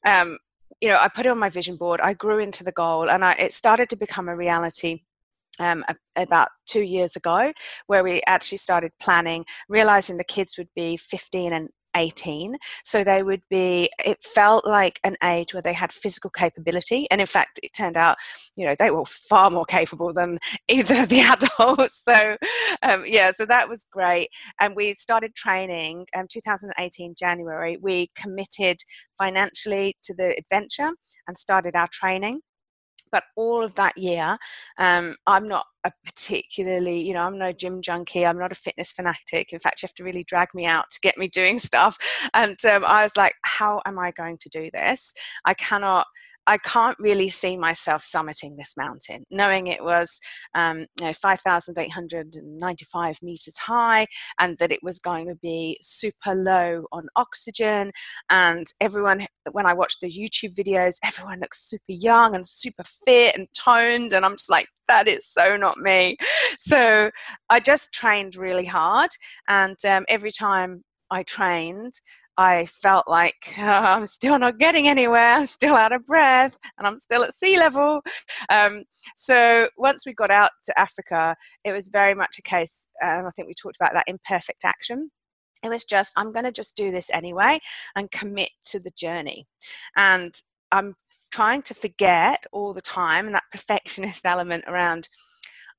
Um, 0.07 0.38
you 0.81 0.88
know, 0.88 0.99
I 1.00 1.09
put 1.09 1.26
it 1.26 1.31
on 1.31 1.40
my 1.40 1.49
vision 1.49 1.76
board. 1.76 2.00
I 2.00 2.12
grew 2.12 2.38
into 2.38 2.62
the 2.62 2.71
goal, 2.71 3.11
and 3.11 3.25
I, 3.25 3.33
it 3.33 3.52
started 3.52 3.88
to 3.90 3.97
become 3.97 4.28
a 4.28 4.37
reality 4.37 5.00
um, 5.61 5.85
about 6.17 6.49
two 6.67 6.83
years 6.83 7.17
ago, 7.17 7.53
where 7.87 8.05
we 8.05 8.23
actually 8.27 8.59
started 8.59 8.93
planning, 9.00 9.45
realizing 9.69 10.17
the 10.17 10.25
kids 10.25 10.57
would 10.59 10.69
be 10.75 10.97
15 10.97 11.53
and 11.53 11.69
18 11.97 12.57
so 12.85 13.03
they 13.03 13.23
would 13.23 13.43
be 13.50 13.91
it 14.05 14.23
felt 14.23 14.67
like 14.67 15.00
an 15.05 15.17
age 15.25 15.53
where 15.53 15.62
they 15.62 15.73
had 15.73 15.93
physical 15.93 16.31
capability 16.31 17.07
and 17.11 17.21
in 17.21 17.27
fact 17.27 17.59
it 17.62 17.73
turned 17.73 17.97
out 17.97 18.17
you 18.57 18.67
know 18.67 18.75
they 18.79 18.91
were 18.91 19.05
far 19.07 19.50
more 19.50 19.65
capable 19.65 20.12
than 20.12 20.38
either 20.69 21.03
of 21.03 21.09
the 21.09 21.21
adults. 21.59 22.03
So 22.05 22.37
um, 22.83 23.05
yeah 23.07 23.31
so 23.33 23.47
that 23.47 23.69
was 23.69 23.87
great. 23.91 24.29
And 24.61 24.77
we 24.77 24.95
started 24.95 25.35
training 25.35 26.07
um, 26.17 26.27
2018 26.31 27.15
january. 27.19 27.79
We 27.81 28.11
committed 28.15 28.79
financially 29.17 29.97
to 30.05 30.15
the 30.15 30.37
adventure 30.38 30.93
and 31.27 31.37
started 31.37 31.75
our 31.75 31.88
training 31.93 32.41
but 33.11 33.25
all 33.37 33.62
of 33.62 33.75
that 33.75 33.97
year 33.97 34.37
um, 34.79 35.17
i'm 35.27 35.49
not 35.49 35.67
a 35.85 35.93
particularly 36.05 37.00
you 37.00 37.15
know 37.15 37.23
i'm 37.23 37.38
no 37.38 37.53
gym 37.53 37.81
junkie 37.81 38.27
i'm 38.27 38.38
not 38.38 38.53
a 38.53 38.57
fitness 38.57 38.93
fanatic. 38.93 39.53
In 39.53 39.61
fact 39.61 39.83
you 39.83 39.87
have 39.87 39.95
to 39.95 40.05
really 40.05 40.25
drag 40.25 40.49
me 40.55 40.67
out 40.67 40.91
to 40.91 41.00
get 41.00 41.17
me 41.17 41.29
doing 41.41 41.59
stuff. 41.59 41.99
And 42.35 42.59
um, 42.65 42.85
i 42.85 43.03
was 43.03 43.17
like 43.17 43.35
how 43.43 43.81
am 43.87 43.99
i 43.99 44.11
going 44.12 44.38
to 44.38 44.49
do 44.49 44.71
this? 44.73 45.15
I 45.45 45.55
cannot 45.55 46.07
I 46.49 46.57
can't 46.57 46.97
really 46.99 47.28
see 47.28 47.59
myself 47.59 48.02
summiting 48.02 48.57
this 48.57 48.75
mountain, 48.75 49.26
knowing 49.31 49.67
it 49.67 49.85
was 49.85 50.19
um, 50.55 50.87
you 50.99 51.05
know, 51.05 51.12
5,895 51.12 53.23
meters 53.23 53.59
high 53.59 54.07
and 54.40 54.57
that 54.57 54.73
it 54.73 54.83
was 54.83 54.99
going 54.99 55.28
to 55.28 55.35
be 55.35 55.76
super 55.83 56.35
low 56.35 56.87
on 56.90 57.07
oxygen. 57.17 57.93
And 58.31 58.67
everyone, 58.81 59.26
when 59.52 59.67
I 59.67 59.75
watched 59.75 60.00
the 60.00 60.11
YouTube 60.11 60.57
videos, 60.57 60.95
everyone 61.05 61.40
looks 61.40 61.69
super 61.69 61.93
young 61.93 62.35
and 62.35 62.47
super 62.47 62.85
fit 63.05 63.37
and 63.37 63.47
toned. 63.52 64.14
And 64.14 64.25
I'm 64.25 64.33
just 64.33 64.49
like, 64.49 64.69
that 64.88 65.07
is 65.07 65.28
so 65.31 65.59
not 65.59 65.76
me. 65.76 66.17
So 66.59 67.11
I 67.50 67.61
just 67.61 67.93
trained 67.93 68.37
really 68.37 68.64
hard. 68.64 69.11
And 69.49 69.76
um, 69.85 70.07
every 70.09 70.33
time 70.33 70.83
I 71.11 71.25
trained, 71.25 71.93
I 72.38 72.66
felt 72.66 73.09
like 73.09 73.54
oh, 73.59 73.62
I'm 73.62 74.07
still 74.07 74.38
not 74.38 74.59
getting 74.59 74.88
anywhere, 74.88 75.35
I'm 75.35 75.47
still 75.47 75.75
out 75.75 75.92
of 75.92 76.07
breath, 76.07 76.57
and 76.78 76.87
I'm 76.87 76.97
still 76.97 77.25
at 77.25 77.35
sea 77.35 77.59
level. 77.59 78.00
Um, 78.49 78.85
so 79.16 79.68
once 79.76 80.07
we 80.07 80.14
got 80.14 80.30
out 80.30 80.50
to 80.66 80.78
Africa, 80.78 81.37
it 81.64 81.73
was 81.73 81.88
very 81.88 82.14
much 82.14 82.37
a 82.38 82.42
case, 82.42 82.87
and 83.00 83.26
I 83.26 83.30
think 83.30 83.49
we 83.49 83.54
talked 83.54 83.76
about 83.78 83.92
that 83.92 84.07
imperfect 84.07 84.64
action. 84.64 85.11
It 85.64 85.68
was 85.68 85.85
just, 85.85 86.12
I'm 86.16 86.30
going 86.30 86.45
to 86.45 86.52
just 86.52 86.76
do 86.76 86.92
this 86.92 87.11
anyway 87.12 87.59
and 87.97 88.09
commit 88.12 88.50
to 88.66 88.78
the 88.78 88.92
journey. 88.97 89.49
And 89.97 90.33
I'm 90.71 90.95
trying 91.33 91.62
to 91.62 91.75
forget 91.75 92.45
all 92.52 92.73
the 92.73 92.80
time 92.80 93.27
and 93.27 93.35
that 93.35 93.42
perfectionist 93.53 94.24
element 94.24 94.64
around 94.68 95.09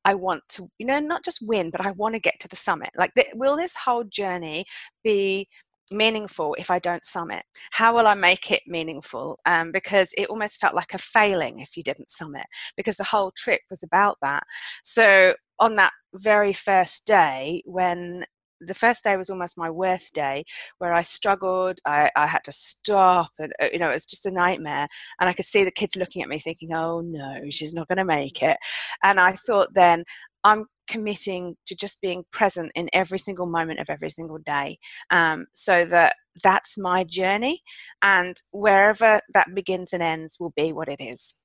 I 0.05 0.15
want 0.15 0.43
to, 0.49 0.67
you 0.77 0.85
know, 0.85 0.99
not 0.99 1.25
just 1.25 1.39
win, 1.41 1.69
but 1.69 1.85
I 1.85 1.91
want 1.91 2.15
to 2.15 2.19
get 2.19 2.39
to 2.39 2.47
the 2.47 2.55
summit. 2.55 2.89
Like, 2.97 3.11
the, 3.15 3.25
will 3.35 3.57
this 3.57 3.75
whole 3.75 4.05
journey 4.05 4.65
be 5.03 5.47
meaningful 5.91 6.55
if 6.57 6.71
I 6.71 6.79
don't 6.79 7.05
summit? 7.05 7.43
How 7.71 7.95
will 7.95 8.07
I 8.07 8.13
make 8.13 8.51
it 8.51 8.61
meaningful? 8.67 9.39
Um, 9.45 9.71
because 9.71 10.11
it 10.17 10.29
almost 10.29 10.59
felt 10.59 10.75
like 10.75 10.93
a 10.93 10.97
failing 10.97 11.59
if 11.59 11.75
you 11.77 11.83
didn't 11.83 12.11
summit, 12.11 12.45
because 12.77 12.97
the 12.97 13.03
whole 13.03 13.31
trip 13.35 13.61
was 13.69 13.83
about 13.83 14.17
that. 14.21 14.43
So 14.83 15.35
on 15.59 15.75
that 15.75 15.91
very 16.13 16.53
first 16.53 17.05
day, 17.05 17.61
when 17.65 18.25
the 18.61 18.73
first 18.73 19.03
day 19.03 19.15
was 19.15 19.29
almost 19.29 19.57
my 19.57 19.69
worst 19.69 20.13
day 20.13 20.43
where 20.79 20.93
I 20.93 21.01
struggled. 21.01 21.79
I, 21.85 22.11
I 22.15 22.27
had 22.27 22.43
to 22.45 22.51
stop, 22.51 23.29
and 23.39 23.53
uh, 23.61 23.67
you 23.71 23.79
know, 23.79 23.89
it 23.89 23.93
was 23.93 24.05
just 24.05 24.25
a 24.25 24.31
nightmare. 24.31 24.87
And 25.19 25.29
I 25.29 25.33
could 25.33 25.45
see 25.45 25.63
the 25.63 25.71
kids 25.71 25.95
looking 25.95 26.21
at 26.21 26.29
me, 26.29 26.39
thinking, 26.39 26.73
"Oh 26.73 27.01
no, 27.01 27.41
she's 27.49 27.73
not 27.73 27.87
going 27.87 27.97
to 27.97 28.05
make 28.05 28.41
it." 28.41 28.57
And 29.03 29.19
I 29.19 29.33
thought, 29.33 29.73
then 29.73 30.03
I'm 30.43 30.65
committing 30.89 31.55
to 31.67 31.75
just 31.75 32.01
being 32.01 32.23
present 32.31 32.71
in 32.75 32.89
every 32.93 33.19
single 33.19 33.45
moment 33.45 33.79
of 33.79 33.89
every 33.89 34.09
single 34.09 34.39
day 34.39 34.79
um, 35.11 35.45
so 35.53 35.85
that 35.85 36.15
that's 36.43 36.77
my 36.77 37.03
journey 37.03 37.61
and 38.01 38.35
wherever 38.51 39.21
that 39.33 39.53
begins 39.53 39.93
and 39.93 40.01
ends 40.01 40.37
will 40.39 40.53
be 40.55 40.73
what 40.73 40.89
it 40.89 41.01
is. 41.01 41.35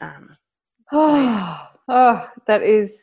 Um, 0.00 0.36
oh, 0.92 1.68
oh 1.88 2.28
that 2.46 2.62
is 2.62 3.02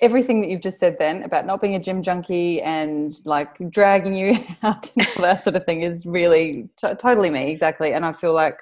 everything 0.00 0.40
that 0.40 0.48
you've 0.48 0.60
just 0.62 0.78
said 0.78 0.96
then 0.98 1.22
about 1.24 1.46
not 1.46 1.60
being 1.60 1.74
a 1.74 1.80
gym 1.80 2.02
junkie 2.02 2.62
and 2.62 3.20
like 3.24 3.56
dragging 3.70 4.14
you 4.14 4.32
out 4.62 4.90
and 4.96 5.08
all 5.16 5.22
that 5.22 5.42
sort 5.42 5.56
of 5.56 5.64
thing 5.64 5.82
is 5.82 6.06
really 6.06 6.68
t- 6.76 6.94
totally 6.98 7.30
me 7.30 7.50
exactly 7.50 7.92
and 7.92 8.04
i 8.04 8.12
feel 8.12 8.32
like 8.32 8.58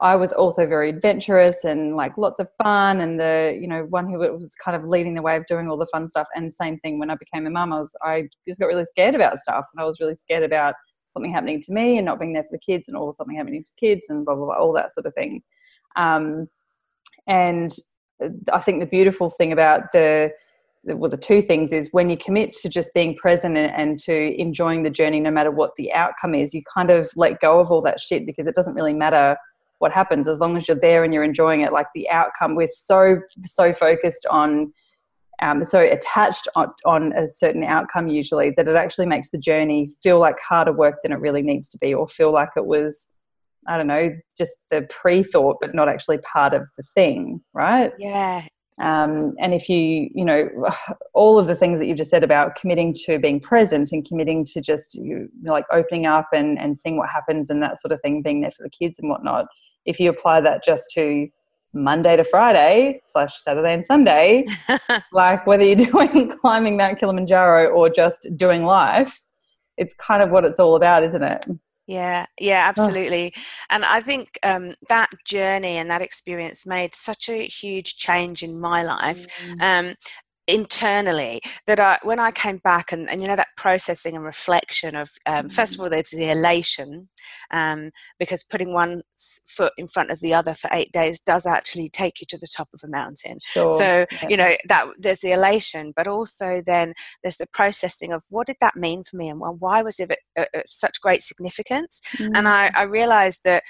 I 0.00 0.14
was 0.14 0.32
also 0.32 0.64
very 0.66 0.90
adventurous 0.90 1.64
and 1.64 1.96
like 1.96 2.16
lots 2.16 2.38
of 2.38 2.48
fun 2.62 3.00
and 3.00 3.18
the 3.18 3.58
you 3.60 3.66
know 3.66 3.84
one 3.90 4.08
who 4.08 4.18
was 4.18 4.54
kind 4.62 4.76
of 4.76 4.88
leading 4.88 5.14
the 5.14 5.22
way 5.22 5.36
of 5.36 5.46
doing 5.46 5.68
all 5.68 5.76
the 5.76 5.88
fun 5.92 6.08
stuff. 6.08 6.28
And 6.36 6.52
same 6.52 6.78
thing 6.78 6.98
when 6.98 7.10
I 7.10 7.16
became 7.16 7.46
a 7.46 7.50
mum 7.50 7.72
I 7.72 7.80
was 7.80 7.90
I 8.02 8.28
just 8.46 8.60
got 8.60 8.66
really 8.66 8.84
scared 8.84 9.14
about 9.16 9.38
stuff. 9.40 9.64
And 9.72 9.82
I 9.82 9.84
was 9.84 9.98
really 10.00 10.14
scared 10.14 10.44
about 10.44 10.74
something 11.14 11.32
happening 11.32 11.60
to 11.62 11.72
me 11.72 11.96
and 11.96 12.06
not 12.06 12.20
being 12.20 12.32
there 12.32 12.44
for 12.44 12.52
the 12.52 12.58
kids 12.58 12.86
and 12.86 12.96
all 12.96 13.12
something 13.12 13.36
happening 13.36 13.64
to 13.64 13.70
kids 13.78 14.06
and 14.08 14.24
blah 14.24 14.36
blah 14.36 14.46
blah 14.46 14.54
all 14.54 14.72
that 14.74 14.92
sort 14.92 15.06
of 15.06 15.14
thing. 15.14 15.42
Um, 15.96 16.48
and 17.26 17.74
uh, 18.22 18.28
I 18.52 18.60
think 18.60 18.78
the 18.80 18.86
beautiful 18.86 19.30
thing 19.30 19.52
about 19.52 19.90
the 19.92 20.30
well 20.84 21.10
the 21.10 21.16
two 21.16 21.42
things 21.42 21.72
is 21.72 21.88
when 21.90 22.08
you 22.08 22.16
commit 22.16 22.52
to 22.52 22.68
just 22.68 22.94
being 22.94 23.16
present 23.16 23.56
and, 23.56 23.98
to 23.98 24.40
enjoying 24.40 24.84
the 24.84 24.90
journey 24.90 25.18
no 25.18 25.30
matter 25.30 25.50
what 25.50 25.72
the 25.76 25.92
outcome 25.92 26.36
is 26.36 26.54
you 26.54 26.62
kind 26.72 26.88
of 26.88 27.10
let 27.16 27.40
go 27.40 27.58
of 27.58 27.70
all 27.72 27.82
that 27.82 27.98
shit 27.98 28.24
because 28.24 28.46
it 28.46 28.54
doesn't 28.54 28.74
really 28.74 28.94
matter 28.94 29.36
what 29.78 29.92
happens 29.92 30.28
as 30.28 30.40
long 30.40 30.56
as 30.56 30.66
you're 30.66 30.78
there 30.80 31.04
and 31.04 31.12
you're 31.12 31.24
enjoying 31.24 31.60
it 31.60 31.72
like 31.72 31.86
the 31.94 32.08
outcome 32.10 32.54
we're 32.54 32.68
so 32.68 33.18
so 33.44 33.72
focused 33.72 34.26
on 34.30 34.72
um, 35.40 35.64
so 35.64 35.78
attached 35.78 36.48
on, 36.56 36.72
on 36.84 37.12
a 37.12 37.28
certain 37.28 37.62
outcome 37.62 38.08
usually 38.08 38.52
that 38.56 38.66
it 38.66 38.74
actually 38.74 39.06
makes 39.06 39.30
the 39.30 39.38
journey 39.38 39.88
feel 40.02 40.18
like 40.18 40.36
harder 40.40 40.72
work 40.72 40.96
than 41.02 41.12
it 41.12 41.20
really 41.20 41.42
needs 41.42 41.68
to 41.68 41.78
be 41.78 41.94
or 41.94 42.08
feel 42.08 42.32
like 42.32 42.50
it 42.56 42.66
was 42.66 43.08
i 43.68 43.76
don't 43.76 43.86
know 43.86 44.10
just 44.36 44.58
the 44.70 44.86
pre-thought 44.90 45.56
but 45.60 45.74
not 45.74 45.88
actually 45.88 46.18
part 46.18 46.54
of 46.54 46.68
the 46.76 46.82
thing 46.94 47.40
right? 47.54 47.92
Yeah. 47.98 48.44
Um, 48.80 49.34
and 49.40 49.54
if 49.54 49.68
you 49.68 50.08
you 50.14 50.24
know 50.24 50.48
all 51.14 51.38
of 51.38 51.46
the 51.46 51.54
things 51.54 51.78
that 51.78 51.86
you've 51.86 51.96
just 51.96 52.10
said 52.10 52.24
about 52.24 52.54
committing 52.54 52.94
to 53.06 53.18
being 53.18 53.40
present 53.40 53.90
and 53.92 54.06
committing 54.06 54.44
to 54.46 54.60
just 54.60 54.94
you 54.94 55.28
know, 55.42 55.52
like 55.52 55.64
opening 55.72 56.06
up 56.06 56.28
and 56.32 56.58
and 56.58 56.78
seeing 56.78 56.96
what 56.96 57.08
happens 57.08 57.50
and 57.50 57.62
that 57.62 57.80
sort 57.80 57.92
of 57.92 58.00
thing 58.02 58.22
being 58.22 58.40
there 58.40 58.52
for 58.52 58.62
the 58.62 58.70
kids 58.70 58.98
and 58.98 59.10
whatnot 59.10 59.46
if 59.84 59.98
you 60.00 60.10
apply 60.10 60.40
that 60.40 60.64
just 60.64 60.90
to 60.94 61.28
Monday 61.72 62.16
to 62.16 62.24
Friday 62.24 63.00
slash 63.06 63.40
Saturday 63.40 63.74
and 63.74 63.84
Sunday, 63.84 64.46
like 65.12 65.46
whether 65.46 65.64
you're 65.64 65.76
doing 65.90 66.28
climbing 66.28 66.76
Mount 66.76 66.98
Kilimanjaro 66.98 67.68
or 67.68 67.88
just 67.88 68.26
doing 68.36 68.64
life, 68.64 69.22
it's 69.76 69.94
kind 69.94 70.22
of 70.22 70.30
what 70.30 70.44
it's 70.44 70.58
all 70.58 70.76
about, 70.76 71.04
isn't 71.04 71.22
it? 71.22 71.46
Yeah, 71.86 72.26
yeah, 72.38 72.66
absolutely. 72.68 73.32
Oh. 73.34 73.40
And 73.70 73.84
I 73.84 74.02
think 74.02 74.38
um, 74.42 74.74
that 74.90 75.08
journey 75.24 75.78
and 75.78 75.90
that 75.90 76.02
experience 76.02 76.66
made 76.66 76.94
such 76.94 77.30
a 77.30 77.46
huge 77.46 77.96
change 77.96 78.42
in 78.42 78.60
my 78.60 78.82
life. 78.82 79.26
Mm. 79.46 79.62
Um, 79.62 79.94
internally 80.48 81.42
that 81.66 81.78
I, 81.78 81.98
when 82.02 82.18
I 82.18 82.30
came 82.30 82.56
back 82.56 82.90
and, 82.90 83.08
and 83.10 83.20
you 83.20 83.28
know 83.28 83.36
that 83.36 83.48
processing 83.56 84.16
and 84.16 84.24
reflection 84.24 84.96
of 84.96 85.10
um, 85.26 85.48
first 85.50 85.74
of 85.74 85.80
Mm-hmm. 85.80 85.84
all 85.84 85.90
there's 85.90 86.08
the 86.10 86.30
elation 86.30 87.10
um, 87.50 87.90
because 88.18 88.42
putting 88.42 88.72
one 88.72 89.02
foot 89.46 89.74
in 89.76 89.86
front 89.86 90.10
of 90.10 90.20
the 90.20 90.32
other 90.32 90.54
for 90.54 90.70
eight 90.72 90.90
days 90.90 91.20
does 91.20 91.44
actually 91.44 91.90
take 91.90 92.20
you 92.20 92.26
to 92.30 92.38
the 92.38 92.48
top 92.56 92.68
of 92.72 92.80
a 92.82 92.88
mountain 92.88 93.38
Sure. 93.40 93.70
so 93.78 94.06
Yeah. 94.10 94.28
you 94.30 94.36
know 94.38 94.52
that 94.68 94.86
there's 94.98 95.20
the 95.20 95.32
elation 95.32 95.92
but 95.94 96.06
also 96.06 96.62
then 96.64 96.94
there's 97.22 97.36
the 97.36 97.46
processing 97.52 98.12
of 98.12 98.24
what 98.30 98.46
did 98.46 98.56
that 98.62 98.74
mean 98.74 99.04
for 99.04 99.16
me 99.16 99.28
and 99.28 99.38
wh- 99.40 99.60
why 99.60 99.82
was 99.82 100.00
it 100.00 100.10
of, 100.36 100.46
of 100.54 100.62
such 100.66 101.00
great 101.02 101.20
significance 101.22 102.00
and 102.34 102.48
I, 102.48 102.68
Mm. 102.68 102.72
I 102.74 102.82
realized 102.84 103.40
that 103.44 103.62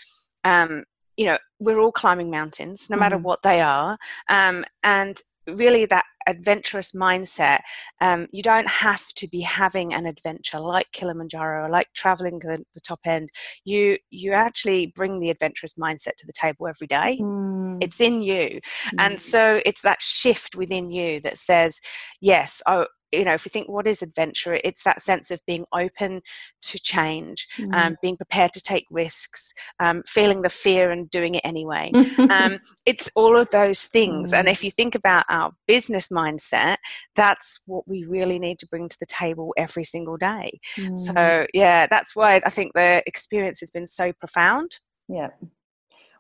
um, 0.44 0.84
you 1.16 1.26
know 1.26 1.38
we're 1.58 1.80
all 1.80 1.90
climbing 1.90 2.30
mountains 2.30 2.88
no 2.88 2.96
matter 2.96 3.18
Mhm. 3.18 3.22
what 3.22 3.42
they 3.42 3.60
are 3.60 3.98
um, 4.28 4.64
and 4.84 5.20
really 5.48 5.86
that 5.86 6.04
adventurous 6.28 6.92
mindset 6.92 7.60
um, 8.00 8.26
you 8.30 8.42
don't 8.42 8.68
have 8.68 9.06
to 9.14 9.26
be 9.28 9.40
having 9.40 9.94
an 9.94 10.06
adventure 10.06 10.60
like 10.60 10.90
kilimanjaro 10.92 11.66
or 11.66 11.68
like 11.68 11.88
traveling 11.94 12.38
the, 12.38 12.64
the 12.74 12.80
top 12.80 13.00
end. 13.04 13.30
You 13.64 13.98
you 14.10 14.32
actually 14.32 14.92
bring 14.94 15.20
the 15.20 15.30
adventurous 15.30 15.74
mindset 15.74 16.16
to 16.18 16.26
the 16.26 16.32
table 16.32 16.68
every 16.68 16.86
day. 16.86 17.18
Mm, 17.20 17.82
it's 17.82 18.00
in 18.00 18.22
you. 18.22 18.60
And 18.98 19.16
mm, 19.16 19.20
so 19.20 19.60
it's 19.64 19.82
that 19.82 20.02
shift 20.02 20.56
within 20.56 20.90
you 20.90 21.20
that 21.20 21.38
says 21.38 21.80
yes 22.20 22.62
I, 22.66 22.86
you 23.12 23.24
know 23.24 23.34
if 23.34 23.44
we 23.44 23.48
think 23.50 23.68
what 23.68 23.86
is 23.86 24.02
adventure 24.02 24.58
it's 24.64 24.82
that 24.84 25.02
sense 25.02 25.30
of 25.30 25.40
being 25.46 25.64
open 25.72 26.20
to 26.62 26.78
change 26.78 27.46
mm. 27.58 27.72
um, 27.74 27.96
being 28.02 28.16
prepared 28.16 28.52
to 28.52 28.60
take 28.60 28.84
risks 28.90 29.52
um, 29.80 30.02
feeling 30.06 30.42
the 30.42 30.48
fear 30.48 30.90
and 30.90 31.10
doing 31.10 31.34
it 31.34 31.42
anyway 31.44 31.90
um, 32.30 32.58
it's 32.86 33.10
all 33.14 33.36
of 33.36 33.48
those 33.50 33.82
things 33.84 34.32
and 34.32 34.48
Mm. 34.48 34.52
if 34.52 34.64
you 34.64 34.70
think 34.70 34.94
about 34.94 35.24
our 35.28 35.52
business 35.66 36.08
mindset 36.08 36.76
that's 37.16 37.60
what 37.66 37.86
we 37.86 38.04
really 38.04 38.38
need 38.38 38.58
to 38.60 38.66
bring 38.68 38.88
to 38.88 38.96
the 39.00 39.06
table 39.06 39.52
every 39.56 39.84
single 39.84 40.16
day 40.16 40.58
Mm. 40.78 40.98
so 40.98 41.46
yeah 41.54 41.86
that's 41.86 42.14
why 42.16 42.40
i 42.44 42.50
think 42.50 42.72
the 42.74 43.02
experience 43.06 43.60
has 43.60 43.70
been 43.70 43.86
so 43.86 44.12
profound 44.12 44.70
Yeah. 45.08 45.28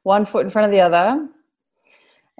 One 0.04 0.24
foot 0.24 0.44
in 0.46 0.50
front 0.50 0.66
of 0.66 0.72
the 0.72 0.80
other. 0.80 1.28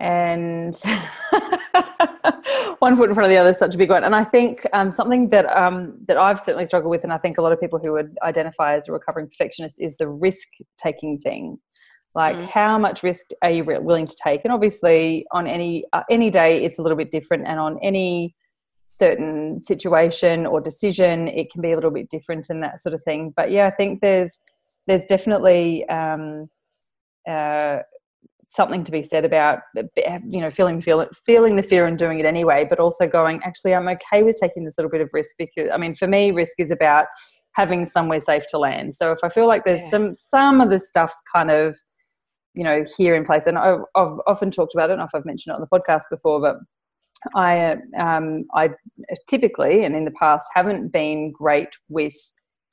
And 0.00 0.76
one 2.78 2.96
foot 2.96 3.08
in 3.08 3.14
front 3.14 3.24
of 3.24 3.30
the 3.30 3.36
other 3.36 3.50
is 3.50 3.58
such 3.58 3.74
a 3.74 3.78
big 3.78 3.90
one. 3.90 4.04
And 4.04 4.14
I 4.14 4.22
think 4.22 4.64
um, 4.72 4.92
something 4.92 5.30
that 5.30 5.46
um, 5.46 5.94
that 6.06 6.16
I've 6.16 6.40
certainly 6.40 6.66
struggled 6.66 6.90
with, 6.90 7.02
and 7.02 7.12
I 7.12 7.18
think 7.18 7.38
a 7.38 7.42
lot 7.42 7.52
of 7.52 7.60
people 7.60 7.80
who 7.82 7.92
would 7.92 8.16
identify 8.22 8.76
as 8.76 8.88
a 8.88 8.92
recovering 8.92 9.26
perfectionist, 9.26 9.80
is 9.80 9.96
the 9.98 10.08
risk 10.08 10.48
taking 10.76 11.18
thing. 11.18 11.58
Like, 12.14 12.36
Mm. 12.36 12.48
how 12.48 12.78
much 12.78 13.02
risk 13.02 13.26
are 13.42 13.50
you 13.50 13.64
willing 13.64 14.06
to 14.06 14.16
take? 14.22 14.42
And 14.44 14.52
obviously, 14.52 15.26
on 15.32 15.46
any 15.46 15.84
uh, 15.92 16.02
any 16.10 16.30
day, 16.30 16.64
it's 16.64 16.78
a 16.78 16.82
little 16.82 16.96
bit 16.96 17.10
different, 17.10 17.46
and 17.46 17.58
on 17.58 17.78
any 17.82 18.34
certain 18.88 19.60
situation 19.60 20.46
or 20.46 20.60
decision, 20.60 21.28
it 21.28 21.50
can 21.52 21.60
be 21.60 21.72
a 21.72 21.74
little 21.74 21.90
bit 21.90 22.08
different 22.08 22.46
and 22.50 22.62
that 22.62 22.80
sort 22.80 22.94
of 22.94 23.02
thing. 23.04 23.32
But 23.36 23.50
yeah, 23.50 23.66
I 23.66 23.70
think 23.70 24.00
there's 24.00 24.40
there's 24.86 25.04
definitely 25.04 25.86
um, 25.88 26.48
uh, 27.28 27.80
something 28.48 28.82
to 28.82 28.90
be 28.90 29.02
said 29.02 29.24
about 29.24 29.60
you 30.24 30.40
know 30.40 30.50
feeling 30.50 30.80
feel, 30.80 31.06
feeling 31.24 31.56
the 31.56 31.62
fear 31.62 31.86
and 31.86 31.98
doing 31.98 32.18
it 32.18 32.26
anyway, 32.26 32.66
but 32.68 32.80
also 32.80 33.06
going 33.06 33.40
actually 33.44 33.74
I'm 33.74 33.88
okay 33.88 34.22
with 34.22 34.36
taking 34.40 34.64
this 34.64 34.74
little 34.78 34.90
bit 34.90 35.00
of 35.02 35.10
risk 35.12 35.36
because 35.38 35.70
I 35.72 35.76
mean 35.76 35.94
for 35.94 36.08
me 36.08 36.30
risk 36.30 36.54
is 36.58 36.70
about 36.70 37.06
having 37.52 37.86
somewhere 37.86 38.20
safe 38.20 38.46
to 38.50 38.58
land. 38.58 38.94
So 38.94 39.12
if 39.12 39.18
I 39.22 39.28
feel 39.28 39.46
like 39.46 39.64
there's 39.64 39.80
Yeah. 39.82 39.90
some 39.90 40.14
some 40.14 40.60
of 40.60 40.70
the 40.70 40.80
stuff's 40.80 41.20
kind 41.32 41.50
of 41.50 41.76
you 42.54 42.64
know 42.64 42.84
here 42.96 43.14
in 43.14 43.24
place, 43.24 43.46
and 43.46 43.58
I've, 43.58 43.80
I've 43.94 44.18
often 44.26 44.50
talked 44.50 44.74
about 44.74 44.84
it. 44.84 44.94
I 44.94 44.96
don't 44.96 44.98
know 44.98 45.04
if 45.04 45.14
I've 45.14 45.26
mentioned 45.26 45.52
it 45.52 45.60
on 45.60 45.66
the 45.70 45.78
podcast 45.78 46.04
before, 46.10 46.40
but 46.40 46.56
I 47.34 47.76
um, 47.98 48.44
I 48.54 48.70
typically 49.28 49.84
and 49.84 49.94
in 49.94 50.04
the 50.04 50.10
past 50.12 50.48
haven't 50.54 50.92
been 50.92 51.32
great 51.32 51.68
with 51.88 52.14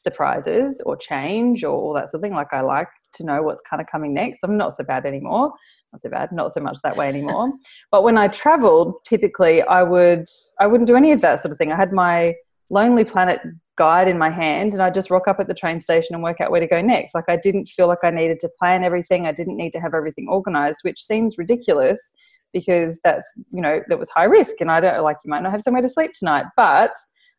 surprises 0.04 0.82
or 0.86 0.96
change 0.96 1.64
or 1.64 1.76
all 1.76 1.94
that 1.94 2.10
sort 2.10 2.20
of 2.20 2.22
thing. 2.22 2.34
Like 2.34 2.54
I 2.54 2.62
like 2.62 2.88
to 3.16 3.26
know 3.26 3.42
what's 3.42 3.62
kind 3.62 3.82
of 3.82 3.88
coming 3.88 4.14
next. 4.14 4.40
I'm 4.44 4.58
not 4.58 4.74
so 4.74 4.84
bad 4.84 5.06
anymore. 5.06 5.54
Not 5.92 6.02
so 6.02 6.10
bad. 6.10 6.32
Not 6.32 6.54
so 6.54 6.62
much 6.62 6.78
that 6.84 6.96
way 6.96 7.08
anymore. 7.08 7.52
but 7.92 8.04
when 8.04 8.18
I 8.18 8.28
travelled, 8.28 8.96
typically 9.06 9.62
I 9.64 9.84
would 9.84 10.26
I 10.60 10.68
wouldn't 10.68 10.88
do 10.88 10.96
any 10.96 11.12
of 11.12 11.22
that 11.22 11.40
sort 11.40 11.52
of 11.52 11.58
thing. 11.58 11.72
I 11.72 11.76
had 11.76 11.92
my 11.92 12.36
Lonely 12.70 13.04
Planet 13.04 13.42
guide 13.78 14.08
in 14.08 14.18
my 14.18 14.30
hand 14.30 14.74
and 14.74 14.82
I 14.82 14.90
just 14.90 15.10
rock 15.10 15.28
up 15.28 15.40
at 15.40 15.48
the 15.48 15.54
train 15.54 15.82
station 15.82 16.16
and 16.16 16.24
work 16.24 16.40
out 16.40 16.50
where 16.50 16.62
to 16.62 16.68
go 16.68 16.82
next. 16.82 17.14
Like 17.14 17.26
I 17.28 17.36
didn't 17.36 17.68
feel 17.68 17.88
like 17.88 18.04
I 18.04 18.10
needed 18.10 18.40
to 18.40 18.50
plan 18.58 18.84
everything. 18.84 19.28
I 19.28 19.32
didn't 19.32 19.58
need 19.58 19.72
to 19.72 19.80
have 19.80 19.94
everything 19.94 20.28
organized, 20.30 20.80
which 20.84 21.02
seems 21.02 21.38
ridiculous 21.38 22.00
because 22.54 23.00
that's 23.04 23.30
you 23.52 23.62
know 23.62 23.82
that 23.90 24.00
was 24.00 24.10
high 24.10 24.24
risk 24.24 24.62
and 24.62 24.72
I 24.72 24.80
don't 24.80 25.04
like 25.04 25.18
you 25.26 25.30
might 25.30 25.44
not 25.44 25.52
have 25.52 25.62
somewhere 25.62 25.82
to 25.82 25.90
sleep 25.90 26.12
tonight. 26.14 26.46
But 26.56 26.92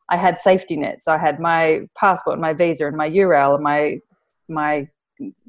I 0.09 0.17
had 0.17 0.39
safety 0.39 0.77
nets. 0.77 1.09
I 1.09 1.19
had 1.19 1.41
my 1.41 1.83
passport, 1.97 2.35
and 2.35 2.43
my 2.43 2.53
visa, 2.53 2.87
and 2.87 2.97
my 2.97 3.11
URL, 3.11 3.55
and 3.55 3.65
my 3.65 3.99
my 4.49 4.89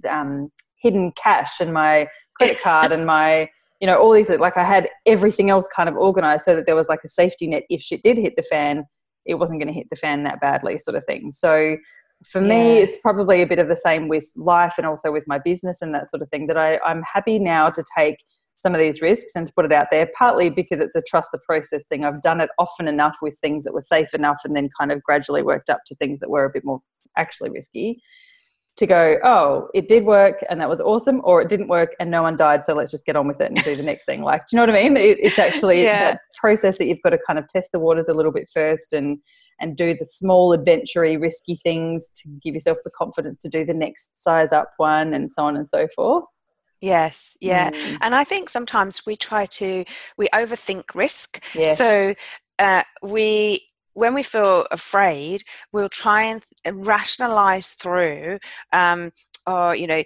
um, 0.10 0.52
hidden 0.82 1.12
cash, 1.14 1.60
and 1.60 1.74
my 1.74 2.08
credit 2.36 2.62
card, 2.62 2.92
and 2.92 3.06
my 3.06 3.50
you 3.80 3.88
know 3.88 3.98
all 3.98 4.12
these. 4.12 4.30
Like 4.30 4.58
I 4.58 4.64
had 4.64 4.90
everything 5.06 5.50
else 5.50 5.68
kind 5.76 5.90
of 5.90 5.96
organized 5.96 6.46
so 6.46 6.56
that 6.56 6.66
there 6.66 6.76
was 6.76 6.88
like 6.88 7.04
a 7.06 7.10
safety 7.10 7.48
net 7.48 7.64
if 7.70 7.82
shit 7.82 8.02
did 8.04 8.18
hit 8.18 8.36
the 8.36 8.44
fan, 8.44 8.86
it 9.26 9.36
wasn't 9.36 9.60
going 9.60 9.68
to 9.68 9.74
hit 9.74 9.88
the 9.90 9.96
fan 9.96 10.24
that 10.24 10.42
badly, 10.42 10.78
sort 10.78 10.96
of 10.96 11.06
thing. 11.06 11.32
So 11.32 11.78
for 12.26 12.42
me, 12.42 12.78
it's 12.80 12.98
probably 12.98 13.42
a 13.42 13.48
bit 13.48 13.60
of 13.60 13.68
the 13.68 13.78
same 13.78 14.08
with 14.08 14.26
life 14.36 14.74
and 14.78 14.88
also 14.88 15.12
with 15.12 15.26
my 15.28 15.38
business 15.38 15.78
and 15.82 15.94
that 15.94 16.10
sort 16.10 16.24
of 16.24 16.30
thing. 16.30 16.48
That 16.48 16.58
I, 16.58 16.80
I'm 16.80 17.04
happy 17.04 17.40
now 17.40 17.70
to 17.70 17.84
take 17.96 18.18
some 18.60 18.74
of 18.74 18.80
these 18.80 19.02
risks 19.02 19.34
and 19.36 19.46
to 19.46 19.54
put 19.54 19.66
it 19.66 19.72
out 19.72 19.88
there, 19.92 20.10
partly 20.18 20.50
because 20.50 20.80
it's 20.80 20.96
a 20.96 21.02
trust 21.02 21.30
the 21.32 21.40
process 21.48 21.84
thing. 21.90 22.04
I've 22.04 22.24
done 22.24 22.42
it 22.42 22.50
often 22.58 22.88
enough 22.88 23.18
with 23.22 23.38
things 23.40 23.64
that 23.64 23.74
were 23.74 23.82
safe 23.82 24.14
enough 24.16 24.38
and 24.44 24.56
then 24.56 24.70
kind 24.80 24.92
of 24.92 25.04
gradually 25.04 25.44
worked 25.44 25.70
up 25.70 25.82
to 25.86 25.96
things 25.96 26.20
that 26.22 26.30
were 26.30 26.46
a 26.46 26.50
bit 26.50 26.66
more 26.66 26.80
actually 27.18 27.50
risky 27.50 28.02
to 28.78 28.86
go, 28.86 29.18
oh, 29.24 29.70
it 29.74 29.88
did 29.88 30.06
work 30.06 30.44
and 30.50 30.62
that 30.62 30.70
was 30.70 30.80
awesome, 30.80 31.22
or 31.24 31.42
it 31.42 31.50
didn't 31.50 31.68
work 31.68 31.96
and 32.00 32.10
no 32.12 32.22
one 32.24 32.36
died, 32.36 32.64
so 32.64 32.74
let's 32.74 32.92
just 32.92 33.06
get 33.06 33.16
on 33.16 33.28
with 33.28 33.42
it 33.42 33.52
and 33.52 33.64
do 33.64 33.76
the 33.76 33.84
next 33.84 34.06
thing. 34.06 34.22
Like, 34.22 34.42
do 34.48 34.56
you 34.56 34.58
know 34.66 34.72
what 34.72 34.80
I 34.80 34.84
mean? 34.84 34.98
It, 34.98 35.18
it's 35.20 35.40
actually 35.40 35.84
Yeah. 35.84 36.00
that 36.12 36.22
process 36.40 36.78
that 36.78 36.86
you've 36.88 37.02
got 37.04 37.10
to 37.12 37.20
kind 37.26 37.40
of 37.40 37.48
test 37.48 37.70
the 37.74 37.80
waters 37.80 38.08
a 38.08 38.14
little 38.14 38.32
bit 38.32 38.50
first 38.54 38.94
and 38.94 39.18
and 39.60 39.76
do 39.76 39.96
the 39.96 40.06
small 40.06 40.54
adventurous 40.54 41.18
risky 41.20 41.56
things 41.56 42.12
to 42.16 42.30
give 42.44 42.54
yourself 42.54 42.78
the 42.84 42.92
confidence 42.92 43.40
to 43.40 43.50
do 43.50 43.66
the 43.66 43.74
next 43.74 44.16
size 44.22 44.52
up 44.54 44.70
one 44.78 45.16
and 45.16 45.32
so 45.32 45.42
on 45.44 45.56
and 45.58 45.68
so 45.68 45.88
forth. 45.96 46.26
yes 46.80 47.36
yeah 47.42 47.72
Mm, 47.72 47.98
and 48.02 48.14
i 48.14 48.24
think 48.24 48.50
sometimes 48.50 49.04
we 49.08 49.16
try 49.16 49.46
to 49.48 49.84
we 50.16 50.28
overthink 50.36 50.84
risk 50.94 51.44
yes. 51.56 51.76
so 51.78 52.14
uh, 52.60 52.84
we 53.02 53.66
when 53.98 54.14
we 54.14 54.22
feel 54.22 54.66
afraid 54.72 55.44
we'll 55.74 55.90
try 55.90 56.22
and 56.22 56.46
and 56.64 56.86
rationalize 56.86 57.70
through 57.72 58.38
um, 58.72 59.12
or 59.48 59.76
you 59.76 59.88
know 59.88 60.04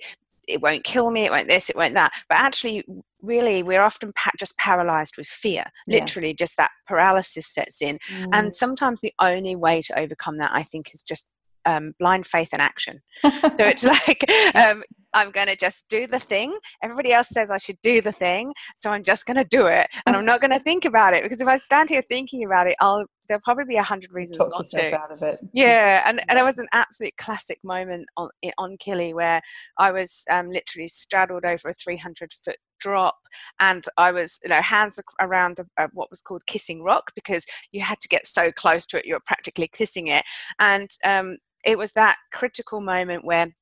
it 0.47 0.61
won't 0.61 0.83
kill 0.83 1.11
me 1.11 1.25
it 1.25 1.31
won't 1.31 1.49
this 1.49 1.69
it 1.69 1.75
won't 1.75 1.93
that 1.93 2.11
but 2.29 2.37
actually 2.39 2.83
really 3.21 3.61
we're 3.63 3.81
often 3.81 4.11
pa- 4.13 4.31
just 4.39 4.57
paralyzed 4.57 5.15
with 5.17 5.27
fear 5.27 5.65
Yeah. 5.87 5.99
literally 5.99 6.33
just 6.33 6.55
that 6.57 6.71
paralysis 6.87 7.47
sets 7.47 7.81
in 7.81 7.99
Mm. 8.09 8.29
and 8.33 8.55
sometimes 8.55 9.01
the 9.01 9.13
only 9.19 9.55
way 9.55 9.81
to 9.81 9.99
overcome 9.99 10.37
that 10.37 10.51
i 10.53 10.63
think 10.63 10.93
is 10.93 11.03
just 11.03 11.31
um, 11.65 11.93
blind 11.99 12.25
faith 12.25 12.49
and 12.53 12.61
action. 12.61 13.01
So 13.23 13.31
it's 13.59 13.83
like 14.07 14.23
um, 14.55 14.83
i'm 15.13 15.31
going 15.31 15.47
to 15.47 15.55
just 15.55 15.87
do 15.89 16.07
the 16.07 16.19
thing. 16.19 16.57
Everybody 16.83 17.11
else 17.13 17.29
says 17.29 17.51
i 17.51 17.57
should 17.57 17.77
do 17.81 18.01
the 18.01 18.11
thing 18.11 18.53
so 18.77 18.91
i'm 18.91 19.03
just 19.03 19.25
going 19.25 19.37
to 19.37 19.43
do 19.43 19.67
it 19.67 19.87
and 20.05 20.15
i'm 20.15 20.25
not 20.25 20.41
going 20.41 20.51
to 20.57 20.59
think 20.59 20.85
about 20.85 21.13
it 21.13 21.23
because 21.23 21.41
if 21.41 21.47
i 21.47 21.57
stand 21.57 21.89
here 21.89 22.01
thinking 22.09 22.45
about 22.45 22.67
it 22.67 22.75
i'll 22.79 23.05
there'll 23.27 23.41
probably 23.43 23.65
be 23.65 23.75
a 23.75 23.83
hundred 23.83 24.11
reasons 24.11 24.37
talk 24.37 24.49
not 24.51 24.67
to. 24.69 24.95
out 24.97 25.11
of 25.11 25.21
it. 25.21 25.39
yeah 25.53 26.03
and, 26.05 26.21
and 26.27 26.37
it 26.37 26.43
was 26.43 26.57
an 26.57 26.67
absolute 26.73 27.15
classic 27.17 27.59
moment 27.63 28.05
on 28.17 28.29
on 28.57 28.77
Kili 28.77 29.13
where 29.13 29.41
I 29.77 29.91
was 29.91 30.23
um, 30.29 30.49
literally 30.49 30.87
straddled 30.87 31.45
over 31.45 31.69
a 31.69 31.73
300 31.73 32.33
foot 32.33 32.57
drop 32.81 33.15
and 33.59 33.85
I 33.97 34.11
was 34.11 34.39
you 34.43 34.49
know 34.49 34.61
hands 34.61 34.99
around 35.19 35.59
a, 35.59 35.85
a, 35.85 35.87
what 35.93 36.09
was 36.09 36.21
called 36.21 36.45
kissing 36.45 36.83
rock 36.83 37.11
because 37.15 37.45
you 37.71 37.81
had 37.81 37.99
to 38.01 38.09
get 38.09 38.25
so 38.25 38.51
close 38.51 38.85
to 38.87 38.97
it 38.97 39.05
you 39.05 39.13
were 39.13 39.21
practically 39.25 39.67
kissing 39.67 40.07
it. 40.07 40.23
And 40.59 40.89
um, 41.03 41.37
it 41.63 41.77
was 41.77 41.93
that 41.93 42.17
critical 42.33 42.81
moment 42.81 43.23
where 43.23 43.53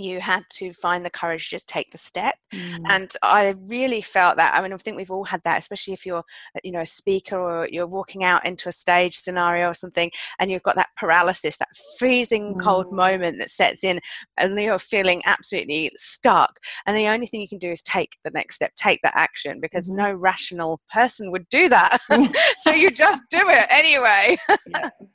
you 0.00 0.20
had 0.20 0.42
to 0.50 0.72
find 0.72 1.04
the 1.04 1.10
courage 1.10 1.44
to 1.44 1.50
just 1.50 1.68
take 1.68 1.90
the 1.92 1.98
step 1.98 2.34
Mm. 2.52 2.82
and 2.88 3.10
i 3.22 3.54
really 3.68 4.00
felt 4.00 4.36
that 4.36 4.54
i 4.54 4.60
mean 4.60 4.72
i 4.72 4.76
think 4.76 4.96
we've 4.96 5.10
all 5.12 5.22
had 5.22 5.40
that 5.44 5.60
especially 5.60 5.92
if 5.94 6.04
you're 6.04 6.18
uh, 6.56 6.60
you 6.64 6.72
know 6.72 6.80
a 6.80 6.86
speaker 6.86 7.38
or 7.38 7.68
you're 7.70 7.86
walking 7.86 8.24
out 8.24 8.44
into 8.44 8.68
a 8.68 8.72
stage 8.72 9.14
scenario 9.14 9.68
or 9.68 9.74
something 9.74 10.10
and 10.40 10.50
you've 10.50 10.62
got 10.64 10.74
that 10.74 10.88
paralysis 10.96 11.56
that 11.58 11.68
freezing 11.98 12.56
cold 12.60 12.86
Mm. 12.86 12.96
moment 12.96 13.38
that 13.38 13.50
sets 13.50 13.84
in 13.84 14.00
and 14.36 14.58
you're 14.58 14.80
feeling 14.80 15.22
absolutely 15.26 15.92
stuck 15.96 16.58
and 16.86 16.96
the 16.96 17.06
only 17.06 17.26
thing 17.26 17.40
you 17.40 17.48
can 17.48 17.58
do 17.58 17.70
is 17.70 17.82
take 17.82 18.16
the 18.24 18.30
next 18.32 18.56
step 18.56 18.72
take 18.76 19.00
that 19.02 19.16
action 19.16 19.60
because 19.60 19.88
Mhm. 19.88 19.96
no 19.96 20.12
rational 20.12 20.80
person 20.92 21.30
would 21.30 21.48
do 21.50 21.68
that 21.68 21.98
so 22.58 22.72
you 22.72 22.90
just 22.90 23.22
do 23.30 23.48
it 23.48 23.66
anyway 23.70 24.36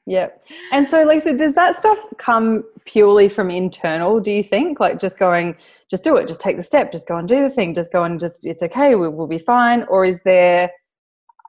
Yeah. 0.07 0.27
And 0.71 0.85
so, 0.85 1.03
Lisa, 1.03 1.33
does 1.33 1.53
that 1.53 1.79
stuff 1.79 1.97
come 2.19 2.63
purely 2.85 3.27
from 3.27 3.49
internal, 3.49 4.19
do 4.19 4.31
you 4.31 4.43
think? 4.43 4.74
Like 4.79 4.99
just 4.99 5.17
going, 5.17 5.55
just 5.89 6.03
do 6.03 6.15
it, 6.17 6.27
just 6.27 6.39
take 6.39 6.57
the 6.57 6.63
step, 6.63 6.91
just 6.91 7.07
go 7.07 7.17
and 7.17 7.27
do 7.27 7.41
the 7.41 7.49
thing, 7.49 7.73
just 7.73 7.91
go 7.91 8.03
and 8.03 8.19
just, 8.19 8.39
it's 8.43 8.63
okay, 8.63 8.95
we, 8.95 9.07
we'll 9.09 9.27
be 9.27 9.39
fine. 9.39 9.83
Or 9.83 10.05
is 10.05 10.19
there 10.25 10.71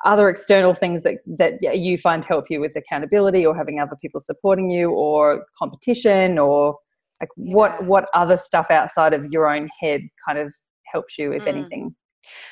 other 0.05 0.29
external 0.29 0.75
things 0.75 1.03
that 1.03 1.17
that 1.27 1.77
you 1.77 1.97
find 1.97 2.25
help 2.25 2.51
you 2.51 2.61
with 2.61 2.77
accountability 2.77 3.47
or 3.47 3.57
having 3.57 3.81
other 3.81 3.97
people 4.01 4.21
supporting 4.21 4.71
you 4.71 4.91
or 4.91 5.45
competition 5.59 6.39
or 6.39 6.77
like 7.21 7.31
yeah. 7.37 7.55
what 7.55 7.85
what 7.85 8.07
other 8.15 8.37
stuff 8.39 8.71
outside 8.71 9.15
of 9.15 9.25
your 9.33 9.49
own 9.49 9.69
head 9.81 10.03
kind 10.25 10.39
of 10.39 10.55
helps 10.85 11.19
you 11.19 11.33
if 11.33 11.45
mm. 11.45 11.49
anything 11.49 11.95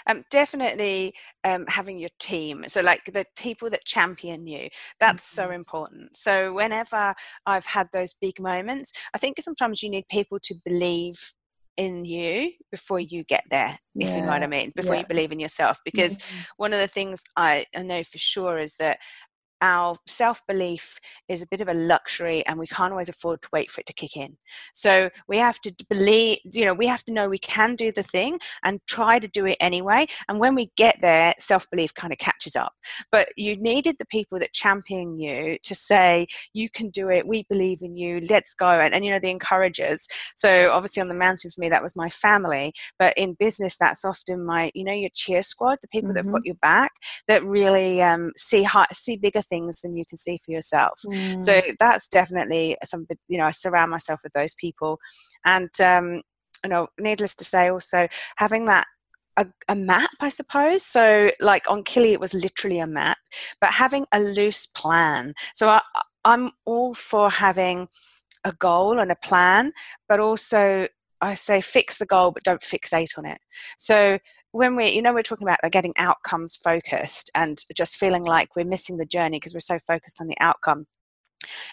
um, 0.06 0.24
definitely 0.30 1.14
um, 1.44 1.64
having 1.68 1.98
your 1.98 2.10
team 2.18 2.64
so 2.68 2.80
like 2.80 3.04
the 3.12 3.24
people 3.36 3.70
that 3.70 3.84
champion 3.84 4.46
you 4.46 4.68
that's 5.00 5.26
mm-hmm. 5.26 5.42
so 5.42 5.50
important 5.50 6.16
so 6.16 6.52
whenever 6.52 7.14
i've 7.46 7.66
had 7.66 7.88
those 7.92 8.14
big 8.20 8.40
moments 8.40 8.92
i 9.14 9.18
think 9.18 9.36
sometimes 9.40 9.82
you 9.82 9.90
need 9.90 10.04
people 10.10 10.38
to 10.42 10.54
believe 10.64 11.34
in 11.76 12.04
you 12.04 12.52
before 12.70 13.00
you 13.00 13.24
get 13.24 13.42
there 13.50 13.76
if 13.96 14.08
you 14.10 14.22
know 14.22 14.28
what 14.28 14.42
i 14.42 14.46
mean 14.46 14.72
before 14.76 14.94
yeah. 14.94 15.00
you 15.00 15.06
believe 15.06 15.32
in 15.32 15.40
yourself 15.40 15.80
because 15.84 16.18
mm-hmm. 16.18 16.40
one 16.56 16.72
of 16.72 16.78
the 16.78 16.86
things 16.86 17.22
I, 17.36 17.66
I 17.74 17.82
know 17.82 18.02
for 18.04 18.18
sure 18.18 18.58
is 18.58 18.76
that 18.76 18.98
our 19.64 19.96
self 20.06 20.46
belief 20.46 21.00
is 21.26 21.40
a 21.40 21.46
bit 21.46 21.62
of 21.62 21.68
a 21.68 21.74
luxury 21.74 22.44
and 22.46 22.58
we 22.58 22.66
can't 22.66 22.92
always 22.92 23.08
afford 23.08 23.40
to 23.40 23.48
wait 23.50 23.70
for 23.70 23.80
it 23.80 23.86
to 23.86 23.94
kick 23.94 24.14
in. 24.14 24.36
So 24.74 25.08
we 25.26 25.38
have 25.38 25.58
to 25.62 25.74
believe, 25.88 26.38
you 26.44 26.66
know, 26.66 26.74
we 26.74 26.86
have 26.86 27.02
to 27.04 27.12
know 27.12 27.30
we 27.30 27.38
can 27.38 27.74
do 27.74 27.90
the 27.90 28.02
thing 28.02 28.38
and 28.62 28.78
try 28.86 29.18
to 29.18 29.26
do 29.26 29.46
it 29.46 29.56
anyway. 29.60 30.06
And 30.28 30.38
when 30.38 30.54
we 30.54 30.70
get 30.76 30.98
there, 31.00 31.32
self 31.38 31.68
belief 31.70 31.94
kind 31.94 32.12
of 32.12 32.18
catches 32.18 32.56
up. 32.56 32.74
But 33.10 33.28
you 33.38 33.56
needed 33.56 33.96
the 33.98 34.04
people 34.04 34.38
that 34.40 34.52
champion 34.52 35.18
you 35.18 35.56
to 35.62 35.74
say, 35.74 36.26
you 36.52 36.68
can 36.68 36.90
do 36.90 37.08
it, 37.08 37.26
we 37.26 37.46
believe 37.48 37.78
in 37.80 37.96
you, 37.96 38.20
let's 38.28 38.54
go. 38.54 38.68
And, 38.68 38.92
and 38.92 39.02
you 39.02 39.10
know, 39.12 39.18
the 39.18 39.30
encouragers. 39.30 40.06
So 40.36 40.70
obviously 40.70 41.00
on 41.00 41.08
the 41.08 41.14
mountain 41.14 41.50
for 41.50 41.62
me, 41.62 41.70
that 41.70 41.82
was 41.82 41.96
my 41.96 42.10
family. 42.10 42.74
But 42.98 43.16
in 43.16 43.32
business, 43.38 43.78
that's 43.78 44.04
often 44.04 44.44
my, 44.44 44.70
you 44.74 44.84
know, 44.84 44.92
your 44.92 45.10
cheer 45.14 45.40
squad, 45.40 45.78
the 45.80 45.88
people 45.88 46.08
mm-hmm. 46.08 46.16
that 46.16 46.24
have 46.26 46.32
got 46.32 46.44
your 46.44 46.56
back 46.56 46.92
that 47.28 47.42
really 47.44 48.02
um, 48.02 48.32
see, 48.36 48.62
high, 48.62 48.86
see 48.92 49.16
bigger 49.16 49.40
things 49.40 49.53
than 49.82 49.96
you 49.96 50.04
can 50.06 50.18
see 50.18 50.38
for 50.44 50.50
yourself. 50.50 51.00
Mm. 51.06 51.42
So 51.42 51.60
that's 51.78 52.08
definitely 52.08 52.76
something, 52.84 53.16
you 53.28 53.38
know, 53.38 53.46
I 53.46 53.50
surround 53.50 53.90
myself 53.90 54.20
with 54.22 54.32
those 54.32 54.54
people. 54.54 54.98
And, 55.44 55.70
um, 55.80 56.22
you 56.62 56.70
know, 56.70 56.88
needless 56.98 57.34
to 57.36 57.44
say, 57.44 57.68
also 57.68 58.08
having 58.36 58.66
that 58.66 58.86
a, 59.36 59.46
a, 59.68 59.74
map, 59.74 60.10
I 60.20 60.28
suppose. 60.28 60.84
So, 60.84 61.30
like 61.40 61.68
on 61.68 61.82
Kili, 61.84 62.12
it 62.12 62.20
was 62.20 62.34
literally 62.34 62.78
a 62.78 62.86
map, 62.86 63.18
but 63.60 63.70
having 63.70 64.06
a 64.12 64.20
loose 64.20 64.66
plan. 64.66 65.34
So, 65.54 65.68
I, 65.68 65.80
I'm 66.24 66.52
all 66.64 66.94
for 66.94 67.30
having 67.30 67.88
a 68.44 68.52
goal 68.52 68.98
and 68.98 69.10
a 69.10 69.16
plan, 69.16 69.72
but 70.08 70.20
also 70.20 70.88
I 71.20 71.34
say 71.34 71.60
fix 71.60 71.98
the 71.98 72.06
goal, 72.06 72.30
but 72.30 72.44
don't 72.44 72.60
fixate 72.60 73.18
on 73.18 73.26
it. 73.26 73.38
So, 73.78 74.18
when 74.54 74.76
we 74.76 74.88
you 74.90 75.02
know 75.02 75.12
we're 75.12 75.22
talking 75.22 75.46
about 75.46 75.58
getting 75.72 75.92
outcomes 75.98 76.54
focused 76.54 77.30
and 77.34 77.62
just 77.76 77.98
feeling 77.98 78.22
like 78.22 78.54
we're 78.54 78.64
missing 78.64 78.96
the 78.96 79.04
journey 79.04 79.38
because 79.38 79.52
we're 79.52 79.60
so 79.60 79.78
focused 79.78 80.20
on 80.20 80.28
the 80.28 80.36
outcome 80.40 80.86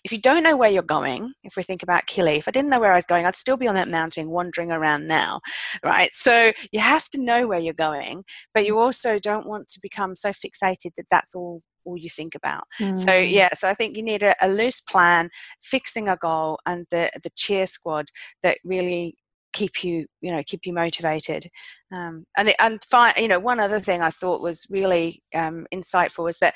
if 0.04 0.12
you 0.12 0.20
don't 0.20 0.44
know 0.44 0.58
where 0.58 0.70
you're 0.70 0.84
going, 0.84 1.34
if 1.44 1.56
we 1.56 1.64
think 1.64 1.82
about 1.82 2.06
Kili, 2.06 2.38
if 2.38 2.48
I 2.48 2.52
didn't 2.52 2.70
know 2.70 2.80
where 2.82 2.92
I 2.92 2.98
was 2.98 3.06
going, 3.06 3.26
I'd 3.26 3.38
still 3.38 3.56
be 3.56 3.70
on 3.70 3.76
that 3.76 3.88
mountain 3.88 4.30
wandering 4.30 4.70
around 4.70 5.08
now, 5.08 5.40
right? 5.82 6.14
So 6.14 6.52
you 6.74 6.82
have 6.82 7.08
to 7.12 7.22
know 7.22 7.48
where 7.48 7.60
you're 7.60 7.74
going, 7.74 8.24
but 8.54 8.66
you 8.66 8.80
also 8.80 9.18
don't 9.18 9.48
want 9.48 9.70
to 9.70 9.80
become 9.82 10.18
so 10.18 10.32
fixated 10.32 10.92
that 10.98 11.06
that's 11.10 11.36
all 11.36 11.62
all 11.84 11.98
you 11.98 12.10
think 12.10 12.36
about. 12.36 12.64
Mm. 12.80 13.04
So 13.04 13.16
yeah, 13.18 13.50
so 13.56 13.68
I 13.68 13.74
think 13.74 13.98
you 13.98 14.04
need 14.04 14.22
a, 14.22 14.36
a, 14.40 14.48
loose 14.48 14.82
plan, 14.82 15.30
fixing 15.64 16.10
a 16.10 16.18
goal, 16.18 16.60
and 16.66 16.86
the 16.92 17.10
the 17.24 17.32
cheer 17.36 17.66
squad 17.66 18.08
that 18.44 18.58
really 18.64 19.16
keep 19.54 19.84
you 19.84 20.06
you 20.22 20.32
know 20.32 20.44
keep 20.46 20.66
you 20.66 20.74
motivated. 20.74 21.50
Um, 21.92 22.26
and 22.38 22.54
and 22.60 22.84
fi- 22.90 23.14
you 23.18 23.28
know 23.28 23.40
one 23.40 23.60
other 23.60 23.80
thing 23.80 24.02
i 24.02 24.10
thought 24.10 24.42
was 24.42 24.66
really 24.70 25.22
um, 25.36 25.68
insightful 25.74 26.24
was 26.24 26.38
that 26.40 26.56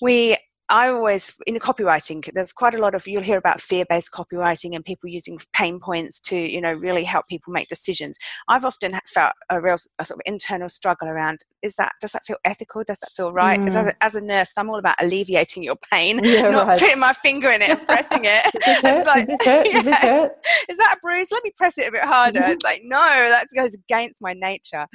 we 0.00 0.36
I 0.70 0.88
always, 0.88 1.34
in 1.46 1.54
the 1.54 1.60
copywriting, 1.60 2.24
there's 2.32 2.52
quite 2.52 2.74
a 2.74 2.78
lot 2.78 2.94
of, 2.94 3.06
you'll 3.06 3.22
hear 3.22 3.36
about 3.36 3.60
fear 3.60 3.84
based 3.88 4.12
copywriting 4.12 4.74
and 4.74 4.84
people 4.84 5.10
using 5.10 5.38
pain 5.52 5.78
points 5.78 6.18
to, 6.20 6.36
you 6.36 6.60
know, 6.60 6.72
really 6.72 7.04
help 7.04 7.28
people 7.28 7.52
make 7.52 7.68
decisions. 7.68 8.18
I've 8.48 8.64
often 8.64 8.98
felt 9.06 9.32
a 9.50 9.60
real 9.60 9.76
a 9.98 10.04
sort 10.04 10.18
of 10.18 10.22
internal 10.24 10.68
struggle 10.68 11.08
around 11.08 11.44
is 11.62 11.76
that, 11.76 11.92
does 12.00 12.12
that 12.12 12.24
feel 12.24 12.36
ethical? 12.44 12.82
Does 12.84 12.98
that 13.00 13.10
feel 13.12 13.32
right? 13.32 13.58
Mm. 13.60 13.68
As, 13.68 13.74
a, 13.74 14.04
as, 14.04 14.14
a, 14.14 14.20
nurse, 14.20 14.52
I'm 14.56 14.70
all 14.70 14.78
about 14.78 14.96
alleviating 15.00 15.62
your 15.62 15.76
pain, 15.90 16.20
yeah, 16.22 16.48
not 16.48 16.66
right. 16.66 16.78
putting 16.78 16.98
my 16.98 17.12
finger 17.12 17.50
in 17.50 17.62
it 17.62 17.70
and 17.70 17.84
pressing 17.84 18.24
it. 18.24 18.44
it's 18.54 19.06
like, 19.06 19.26
Does 19.26 19.38
this 19.38 19.46
hurt? 19.46 19.64
Does 19.72 19.84
this 19.84 19.96
hurt? 19.96 20.32
Is 20.68 20.76
that 20.78 20.96
a 20.96 21.00
bruise? 21.00 21.28
Let 21.30 21.44
me 21.44 21.52
press 21.56 21.78
it 21.78 21.88
a 21.88 21.92
bit 21.92 22.04
harder. 22.04 22.42
It's 22.44 22.64
like, 22.64 22.82
no, 22.84 22.98
that 22.98 23.46
goes 23.54 23.74
against 23.74 24.22
my 24.22 24.32
nature. 24.32 24.86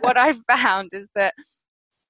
what 0.00 0.16
I've 0.16 0.38
found 0.48 0.90
is 0.92 1.08
that 1.14 1.34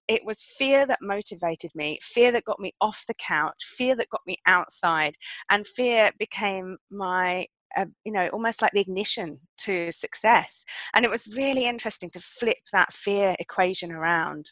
it 0.09 0.25
was 0.25 0.43
fear 0.43 0.87
that 0.87 0.99
motivated 1.03 1.71
me, 1.75 1.99
fear 2.03 2.33
that 2.33 2.45
got 2.45 2.61
me 2.61 2.73
off 2.81 3.05
the 3.09 3.15
couch, 3.15 3.65
fear 3.65 3.97
that 3.97 4.11
got 4.11 4.23
me 4.27 4.39
outside, 4.47 5.17
and 5.51 5.67
fear 5.67 6.13
became 6.19 6.77
my 6.91 7.47
uh, 7.77 7.87
you 8.05 8.13
know 8.13 8.29
almost 8.29 8.63
like 8.63 8.73
the 8.73 8.81
ignition 8.81 9.41
to 9.59 9.91
success. 9.93 10.65
And 10.95 11.05
it 11.05 11.11
was 11.11 11.35
really 11.37 11.67
interesting 11.67 12.11
to 12.11 12.21
flip 12.21 12.59
that 12.73 12.93
fear 12.93 13.37
equation 13.39 13.93
around 13.93 14.51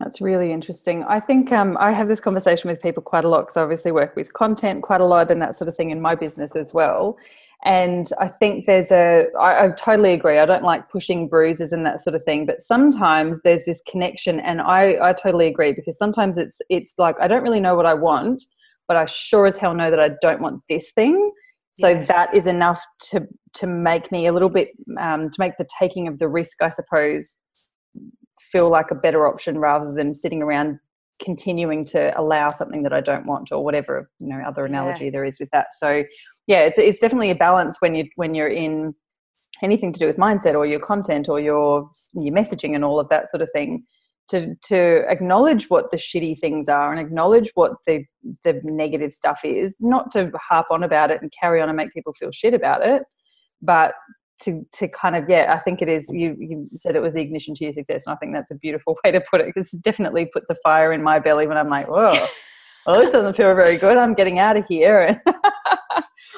that's 0.00 0.20
really 0.20 0.50
interesting. 0.50 1.04
I 1.04 1.20
think 1.20 1.52
um, 1.52 1.76
I 1.78 1.92
have 1.92 2.08
this 2.08 2.20
conversation 2.20 2.70
with 2.70 2.80
people 2.80 3.02
quite 3.02 3.24
a 3.24 3.28
lot 3.28 3.42
because 3.42 3.58
I 3.58 3.62
obviously 3.62 3.92
work 3.92 4.16
with 4.16 4.32
content 4.32 4.82
quite 4.82 5.02
a 5.02 5.04
lot 5.04 5.30
and 5.30 5.40
that 5.42 5.54
sort 5.54 5.68
of 5.68 5.76
thing 5.76 5.90
in 5.90 6.00
my 6.00 6.14
business 6.14 6.56
as 6.56 6.72
well. 6.72 7.18
And 7.64 8.10
I 8.18 8.28
think 8.28 8.64
there's 8.64 8.90
a, 8.90 9.26
I, 9.38 9.66
I 9.66 9.70
totally 9.72 10.14
agree. 10.14 10.38
I 10.38 10.46
don't 10.46 10.64
like 10.64 10.88
pushing 10.88 11.28
bruises 11.28 11.72
and 11.72 11.84
that 11.84 12.00
sort 12.00 12.16
of 12.16 12.24
thing, 12.24 12.46
but 12.46 12.62
sometimes 12.62 13.40
there's 13.44 13.64
this 13.64 13.82
connection, 13.86 14.40
and 14.40 14.62
I, 14.62 15.10
I 15.10 15.12
totally 15.12 15.46
agree 15.46 15.72
because 15.72 15.98
sometimes 15.98 16.38
it's, 16.38 16.58
it's 16.70 16.94
like 16.96 17.16
I 17.20 17.28
don't 17.28 17.42
really 17.42 17.60
know 17.60 17.74
what 17.74 17.84
I 17.84 17.92
want, 17.92 18.42
but 18.88 18.96
I 18.96 19.04
sure 19.04 19.44
as 19.44 19.58
hell 19.58 19.74
know 19.74 19.90
that 19.90 20.00
I 20.00 20.12
don't 20.22 20.40
want 20.40 20.62
this 20.70 20.90
thing. 20.92 21.30
So 21.78 21.88
yeah. 21.88 22.06
that 22.06 22.34
is 22.34 22.46
enough 22.46 22.82
to 23.10 23.26
to 23.54 23.66
make 23.66 24.10
me 24.12 24.26
a 24.26 24.32
little 24.32 24.50
bit 24.50 24.68
um, 24.98 25.28
to 25.30 25.36
make 25.38 25.52
the 25.58 25.66
taking 25.78 26.08
of 26.08 26.18
the 26.18 26.28
risk, 26.28 26.62
I 26.62 26.68
suppose, 26.68 27.38
feel 28.52 28.70
like 28.70 28.90
a 28.90 28.94
better 28.94 29.26
option 29.26 29.58
rather 29.58 29.92
than 29.92 30.14
sitting 30.14 30.42
around 30.42 30.78
continuing 31.22 31.84
to 31.84 32.18
allow 32.18 32.50
something 32.50 32.82
that 32.82 32.92
I 32.92 33.00
don't 33.00 33.26
want 33.26 33.52
or 33.52 33.62
whatever 33.62 34.10
you 34.20 34.28
know 34.28 34.42
other 34.46 34.64
analogy 34.64 35.06
yeah. 35.06 35.10
there 35.10 35.24
is 35.24 35.38
with 35.38 35.50
that. 35.52 35.68
So 35.78 36.04
yeah, 36.46 36.60
it's 36.60 36.78
it's 36.78 36.98
definitely 36.98 37.30
a 37.30 37.34
balance 37.34 37.76
when 37.80 37.94
you 37.94 38.08
when 38.16 38.34
you're 38.34 38.48
in 38.48 38.94
anything 39.62 39.92
to 39.92 40.00
do 40.00 40.06
with 40.06 40.16
mindset 40.16 40.54
or 40.54 40.66
your 40.66 40.80
content 40.80 41.28
or 41.28 41.38
your 41.40 41.90
your 42.14 42.34
messaging 42.34 42.74
and 42.74 42.84
all 42.84 42.98
of 42.98 43.08
that 43.10 43.30
sort 43.30 43.42
of 43.42 43.50
thing. 43.52 43.84
To, 44.28 44.54
to 44.66 45.02
acknowledge 45.08 45.70
what 45.70 45.90
the 45.90 45.96
shitty 45.96 46.38
things 46.38 46.68
are 46.68 46.92
and 46.92 47.00
acknowledge 47.00 47.50
what 47.54 47.72
the 47.84 48.04
the 48.44 48.60
negative 48.62 49.12
stuff 49.12 49.40
is, 49.42 49.74
not 49.80 50.12
to 50.12 50.30
harp 50.36 50.66
on 50.70 50.84
about 50.84 51.10
it 51.10 51.20
and 51.20 51.32
carry 51.32 51.60
on 51.60 51.68
and 51.68 51.76
make 51.76 51.92
people 51.92 52.12
feel 52.12 52.30
shit 52.30 52.54
about 52.54 52.86
it, 52.86 53.02
but 53.60 53.94
to 54.42 54.66
to 54.72 54.88
kind 54.88 55.16
of 55.16 55.28
yeah, 55.28 55.54
I 55.54 55.60
think 55.60 55.82
it 55.82 55.88
is. 55.88 56.08
You 56.08 56.36
you 56.38 56.68
said 56.76 56.96
it 56.96 57.02
was 57.02 57.14
the 57.14 57.20
ignition 57.20 57.54
to 57.56 57.64
your 57.64 57.72
success, 57.72 58.04
and 58.06 58.14
I 58.14 58.16
think 58.16 58.32
that's 58.32 58.50
a 58.50 58.54
beautiful 58.54 58.98
way 59.04 59.10
to 59.10 59.20
put 59.20 59.40
it. 59.40 59.46
Because 59.46 59.72
it 59.72 59.82
definitely 59.82 60.26
puts 60.26 60.50
a 60.50 60.56
fire 60.56 60.92
in 60.92 61.02
my 61.02 61.18
belly 61.18 61.46
when 61.46 61.56
I'm 61.56 61.68
like, 61.68 61.88
whoa, 61.88 62.14
well, 62.86 63.00
this 63.00 63.12
doesn't 63.12 63.36
feel 63.36 63.54
very 63.54 63.76
good. 63.76 63.96
I'm 63.96 64.14
getting 64.14 64.38
out 64.38 64.56
of 64.56 64.66
here. 64.66 65.22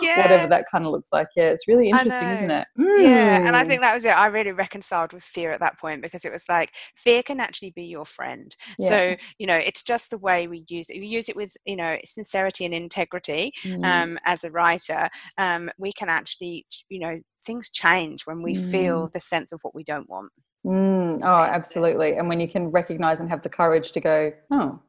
yeah. 0.02 0.22
whatever 0.22 0.48
that 0.48 0.64
kind 0.70 0.84
of 0.84 0.92
looks 0.92 1.08
like. 1.12 1.28
Yeah, 1.36 1.50
it's 1.50 1.68
really 1.68 1.88
interesting, 1.88 2.28
isn't 2.28 2.50
it? 2.50 2.68
Mm. 2.78 3.02
Yeah, 3.02 3.46
and 3.46 3.56
I 3.56 3.64
think 3.64 3.80
that 3.80 3.94
was 3.94 4.04
it. 4.04 4.10
I 4.10 4.26
really 4.26 4.52
reconciled 4.52 5.12
with 5.12 5.22
fear 5.22 5.50
at 5.50 5.60
that 5.60 5.78
point 5.78 6.02
because 6.02 6.24
it 6.24 6.32
was 6.32 6.44
like 6.48 6.72
fear 6.96 7.22
can 7.22 7.40
actually 7.40 7.70
be 7.70 7.84
your 7.84 8.04
friend. 8.04 8.54
Yeah. 8.78 8.88
So 8.88 9.16
you 9.38 9.46
know, 9.46 9.56
it's 9.56 9.82
just 9.82 10.10
the 10.10 10.18
way 10.18 10.46
we 10.46 10.64
use 10.68 10.90
it. 10.90 11.00
We 11.00 11.06
use 11.06 11.28
it 11.28 11.36
with 11.36 11.56
you 11.64 11.76
know 11.76 11.96
sincerity 12.04 12.64
and 12.64 12.74
integrity. 12.74 13.52
Mm. 13.62 13.84
Um, 13.84 14.18
as 14.24 14.44
a 14.44 14.50
writer, 14.50 15.08
um, 15.38 15.70
we 15.78 15.92
can 15.92 16.08
actually 16.08 16.66
you 16.88 17.00
know 17.00 17.20
things 17.44 17.70
change 17.70 18.22
when 18.22 18.42
we 18.42 18.54
mm. 18.54 18.70
feel 18.70 19.08
the 19.12 19.20
sense 19.20 19.52
of 19.52 19.60
what 19.62 19.74
we 19.74 19.84
don't 19.84 20.08
want. 20.08 20.30
Mm. 20.64 21.20
Oh, 21.22 21.42
absolutely. 21.42 22.16
And 22.16 22.28
when 22.28 22.38
you 22.38 22.48
can 22.48 22.68
recognize 22.68 23.18
and 23.18 23.28
have 23.28 23.42
the 23.42 23.48
courage 23.48 23.90
to 23.92 24.00
go, 24.00 24.32
oh, 24.52 24.80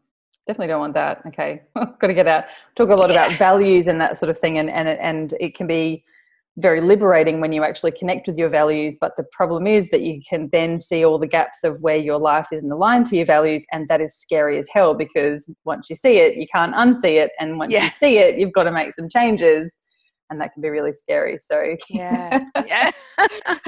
definitely 0.46 0.68
don't 0.68 0.80
want 0.80 0.94
that. 0.94 1.22
Okay, 1.28 1.62
got 1.76 2.08
to 2.08 2.14
get 2.14 2.28
out. 2.28 2.46
Talk 2.76 2.90
a 2.90 2.96
lot 2.96 3.10
yeah. 3.10 3.26
about 3.26 3.38
values 3.38 3.88
and 3.88 4.00
that 4.02 4.18
sort 4.18 4.30
of 4.30 4.38
thing, 4.38 4.58
and 4.58 4.70
and 4.70 4.88
and 4.88 5.34
it 5.40 5.56
can 5.56 5.68
be 5.68 6.04
very 6.58 6.82
liberating 6.82 7.42
when 7.42 7.52
you 7.52 7.64
actually 7.64 7.92
connect 7.92 8.28
with 8.28 8.38
your 8.38 8.50
values. 8.50 8.96
But 9.00 9.14
the 9.18 9.26
problem 9.32 9.66
is 9.66 9.90
that 9.90 10.02
you 10.02 10.22
can 10.28 10.50
then 10.52 10.78
see 10.78 11.04
all 11.04 11.18
the 11.18 11.28
gaps 11.28 11.64
of 11.64 11.82
where 11.82 11.98
your 11.98 12.20
life 12.20 12.46
isn't 12.52 12.72
aligned 12.72 13.08
to 13.08 13.16
your 13.16 13.26
values, 13.26 13.66
and 13.72 13.88
that 13.90 14.02
is 14.02 14.16
scary 14.16 14.60
as 14.60 14.68
hell 14.72 14.94
because 14.94 15.50
once 15.66 15.90
you 15.90 15.96
see 15.96 16.20
it, 16.20 16.36
you 16.36 16.48
can't 16.54 16.76
unsee 16.76 17.22
it, 17.24 17.32
and 17.40 17.58
once 17.58 17.72
yeah. 17.72 17.86
you 17.86 17.90
see 17.92 18.18
it, 18.18 18.38
you've 18.38 18.54
got 18.54 18.64
to 18.64 18.72
make 18.72 18.94
some 18.94 19.10
changes. 19.10 19.78
And 20.30 20.42
that 20.42 20.54
can 20.54 20.62
be 20.64 20.70
really 20.70 20.94
scary. 20.94 21.38
So, 21.38 21.76
yeah. 21.90 22.46
Yeah. 22.66 22.92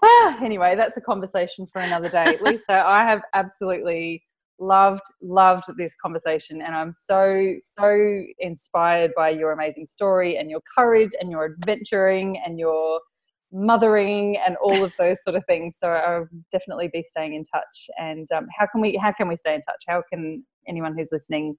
anyway, 0.42 0.76
that's 0.76 0.98
a 0.98 1.02
conversation 1.02 1.68
for 1.68 1.80
another 1.80 2.10
day. 2.10 2.38
Lisa, 2.42 2.72
I 2.72 3.04
have 3.04 3.22
absolutely 3.36 4.24
loved 4.58 5.02
loved 5.22 5.66
this 5.78 5.94
conversation 6.02 6.62
and 6.62 6.74
i'm 6.74 6.94
so 6.94 7.54
so 7.62 8.22
inspired 8.40 9.12
by 9.16 9.30
your 9.30 9.52
amazing 9.52 9.86
story 9.86 10.38
and 10.38 10.50
your 10.50 10.62
courage 10.74 11.12
and 11.20 11.30
your 11.30 11.46
adventuring 11.46 12.38
and 12.46 12.58
your 12.58 13.02
mothering 13.56 14.38
and 14.46 14.58
all 14.58 14.84
of 14.84 14.94
those 14.98 15.24
sort 15.24 15.36
of 15.36 15.44
things. 15.46 15.78
So 15.80 15.90
I'll 15.90 16.28
definitely 16.52 16.90
be 16.92 17.04
staying 17.08 17.34
in 17.34 17.44
touch. 17.46 17.90
And 17.98 18.28
um, 18.32 18.48
how 18.58 18.68
can 18.72 18.82
we 18.82 18.98
how 18.98 19.14
can 19.14 19.28
we 19.28 19.38
stay 19.38 19.56
in 19.56 19.62
touch? 19.62 19.84
How 19.88 20.04
can 20.12 20.46
anyone 20.68 20.96
who's 20.96 21.10
listening 21.12 21.56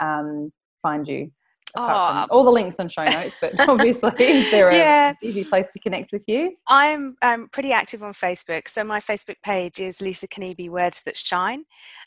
um, 0.00 0.52
find 0.82 1.06
you? 1.06 1.30
Oh, 1.76 2.26
all 2.30 2.44
the 2.44 2.50
links 2.50 2.78
and 2.78 2.90
show 2.90 3.04
notes, 3.04 3.38
but 3.40 3.52
obviously, 3.68 4.24
is 4.24 4.50
there 4.50 4.72
yeah. 4.72 5.12
easy 5.22 5.44
place 5.44 5.72
to 5.72 5.78
connect 5.78 6.12
with 6.12 6.24
you? 6.26 6.56
I'm 6.66 7.16
um, 7.22 7.48
pretty 7.52 7.72
active 7.72 8.02
on 8.02 8.12
Facebook. 8.12 8.68
So 8.68 8.82
my 8.84 9.00
Facebook 9.00 9.36
page 9.44 9.80
is 9.80 10.00
Lisa 10.00 10.26
Kniebe 10.28 10.70
Words 10.70 11.02
That 11.02 11.16
Shine. 11.16 11.64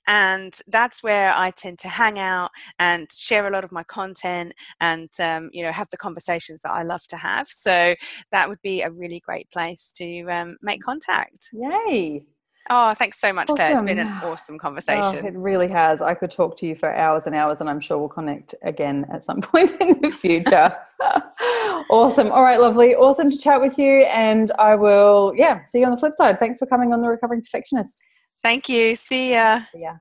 And 0.08 0.58
that's 0.68 1.04
where 1.04 1.32
I 1.34 1.52
tend 1.52 1.80
to 1.80 1.88
hang 1.88 2.18
out 2.18 2.50
and 2.80 3.08
share 3.12 3.48
a 3.48 3.52
lot 3.52 3.64
of 3.64 3.72
my 3.72 3.84
content 3.84 4.54
and, 4.80 5.10
um, 5.20 5.50
you 5.54 5.64
know, 5.64 5.72
have 5.72 5.90
the 5.92 5.98
conversations 5.98 6.62
that 6.64 6.72
I 6.72 6.84
love 6.84 7.06
to 7.08 7.18
have. 7.18 7.48
So 7.48 7.96
that 8.32 8.50
would 8.50 8.62
be 8.64 8.82
a 8.82 8.90
really 8.90 9.20
great 9.20 9.50
place 9.52 9.92
to 9.98 10.24
um, 10.30 10.58
make 10.62 10.82
contact. 10.82 11.50
Yay. 11.54 12.24
Oh, 12.70 12.94
thanks 12.94 13.20
so 13.20 13.34
much, 13.34 13.50
awesome. 13.50 13.56
Claire. 13.56 13.72
It's 13.74 13.82
been 13.82 14.00
an 14.00 14.08
awesome 14.24 14.56
oh, 14.56 14.60
conversation. 14.60 15.22
Oh, 15.24 15.28
it 15.28 15.36
really 15.36 15.68
has. 15.68 16.02
I 16.02 16.14
could 16.14 16.32
talk 16.32 16.56
to 16.58 16.68
you 16.68 16.76
for 16.76 16.94
hours 16.94 17.24
and 17.26 17.36
hours, 17.36 17.58
and 17.60 17.70
I'm 17.70 17.80
sure 17.80 17.98
we'll 17.98 18.10
connect 18.10 18.56
again 18.62 19.06
at 19.12 19.24
some 19.24 19.42
point 19.42 19.72
in 19.82 20.00
the 20.02 20.12
future. 20.12 20.76
awesome. 21.90 22.32
All 22.32 22.44
right, 22.44 22.60
lovely. 22.60 22.96
Awesome 22.96 23.32
to 23.32 23.38
chat 23.38 23.60
with 23.60 23.78
you. 23.78 24.04
And 24.04 24.52
I 24.60 24.76
will, 24.76 25.34
yeah, 25.36 25.66
see 25.66 25.80
you 25.80 25.86
on 25.86 25.92
the 25.92 25.98
flip 25.98 26.14
side. 26.16 26.40
Thanks 26.40 26.60
for 26.60 26.66
coming 26.66 26.94
on 26.94 27.02
The 27.02 27.10
Recovering 27.10 27.42
Perfectionist. 27.42 28.04
Thank 28.44 28.70
you. 28.70 28.96
See 28.96 29.34
ya. 29.34 29.62
See 29.74 29.82
ya. 29.82 29.96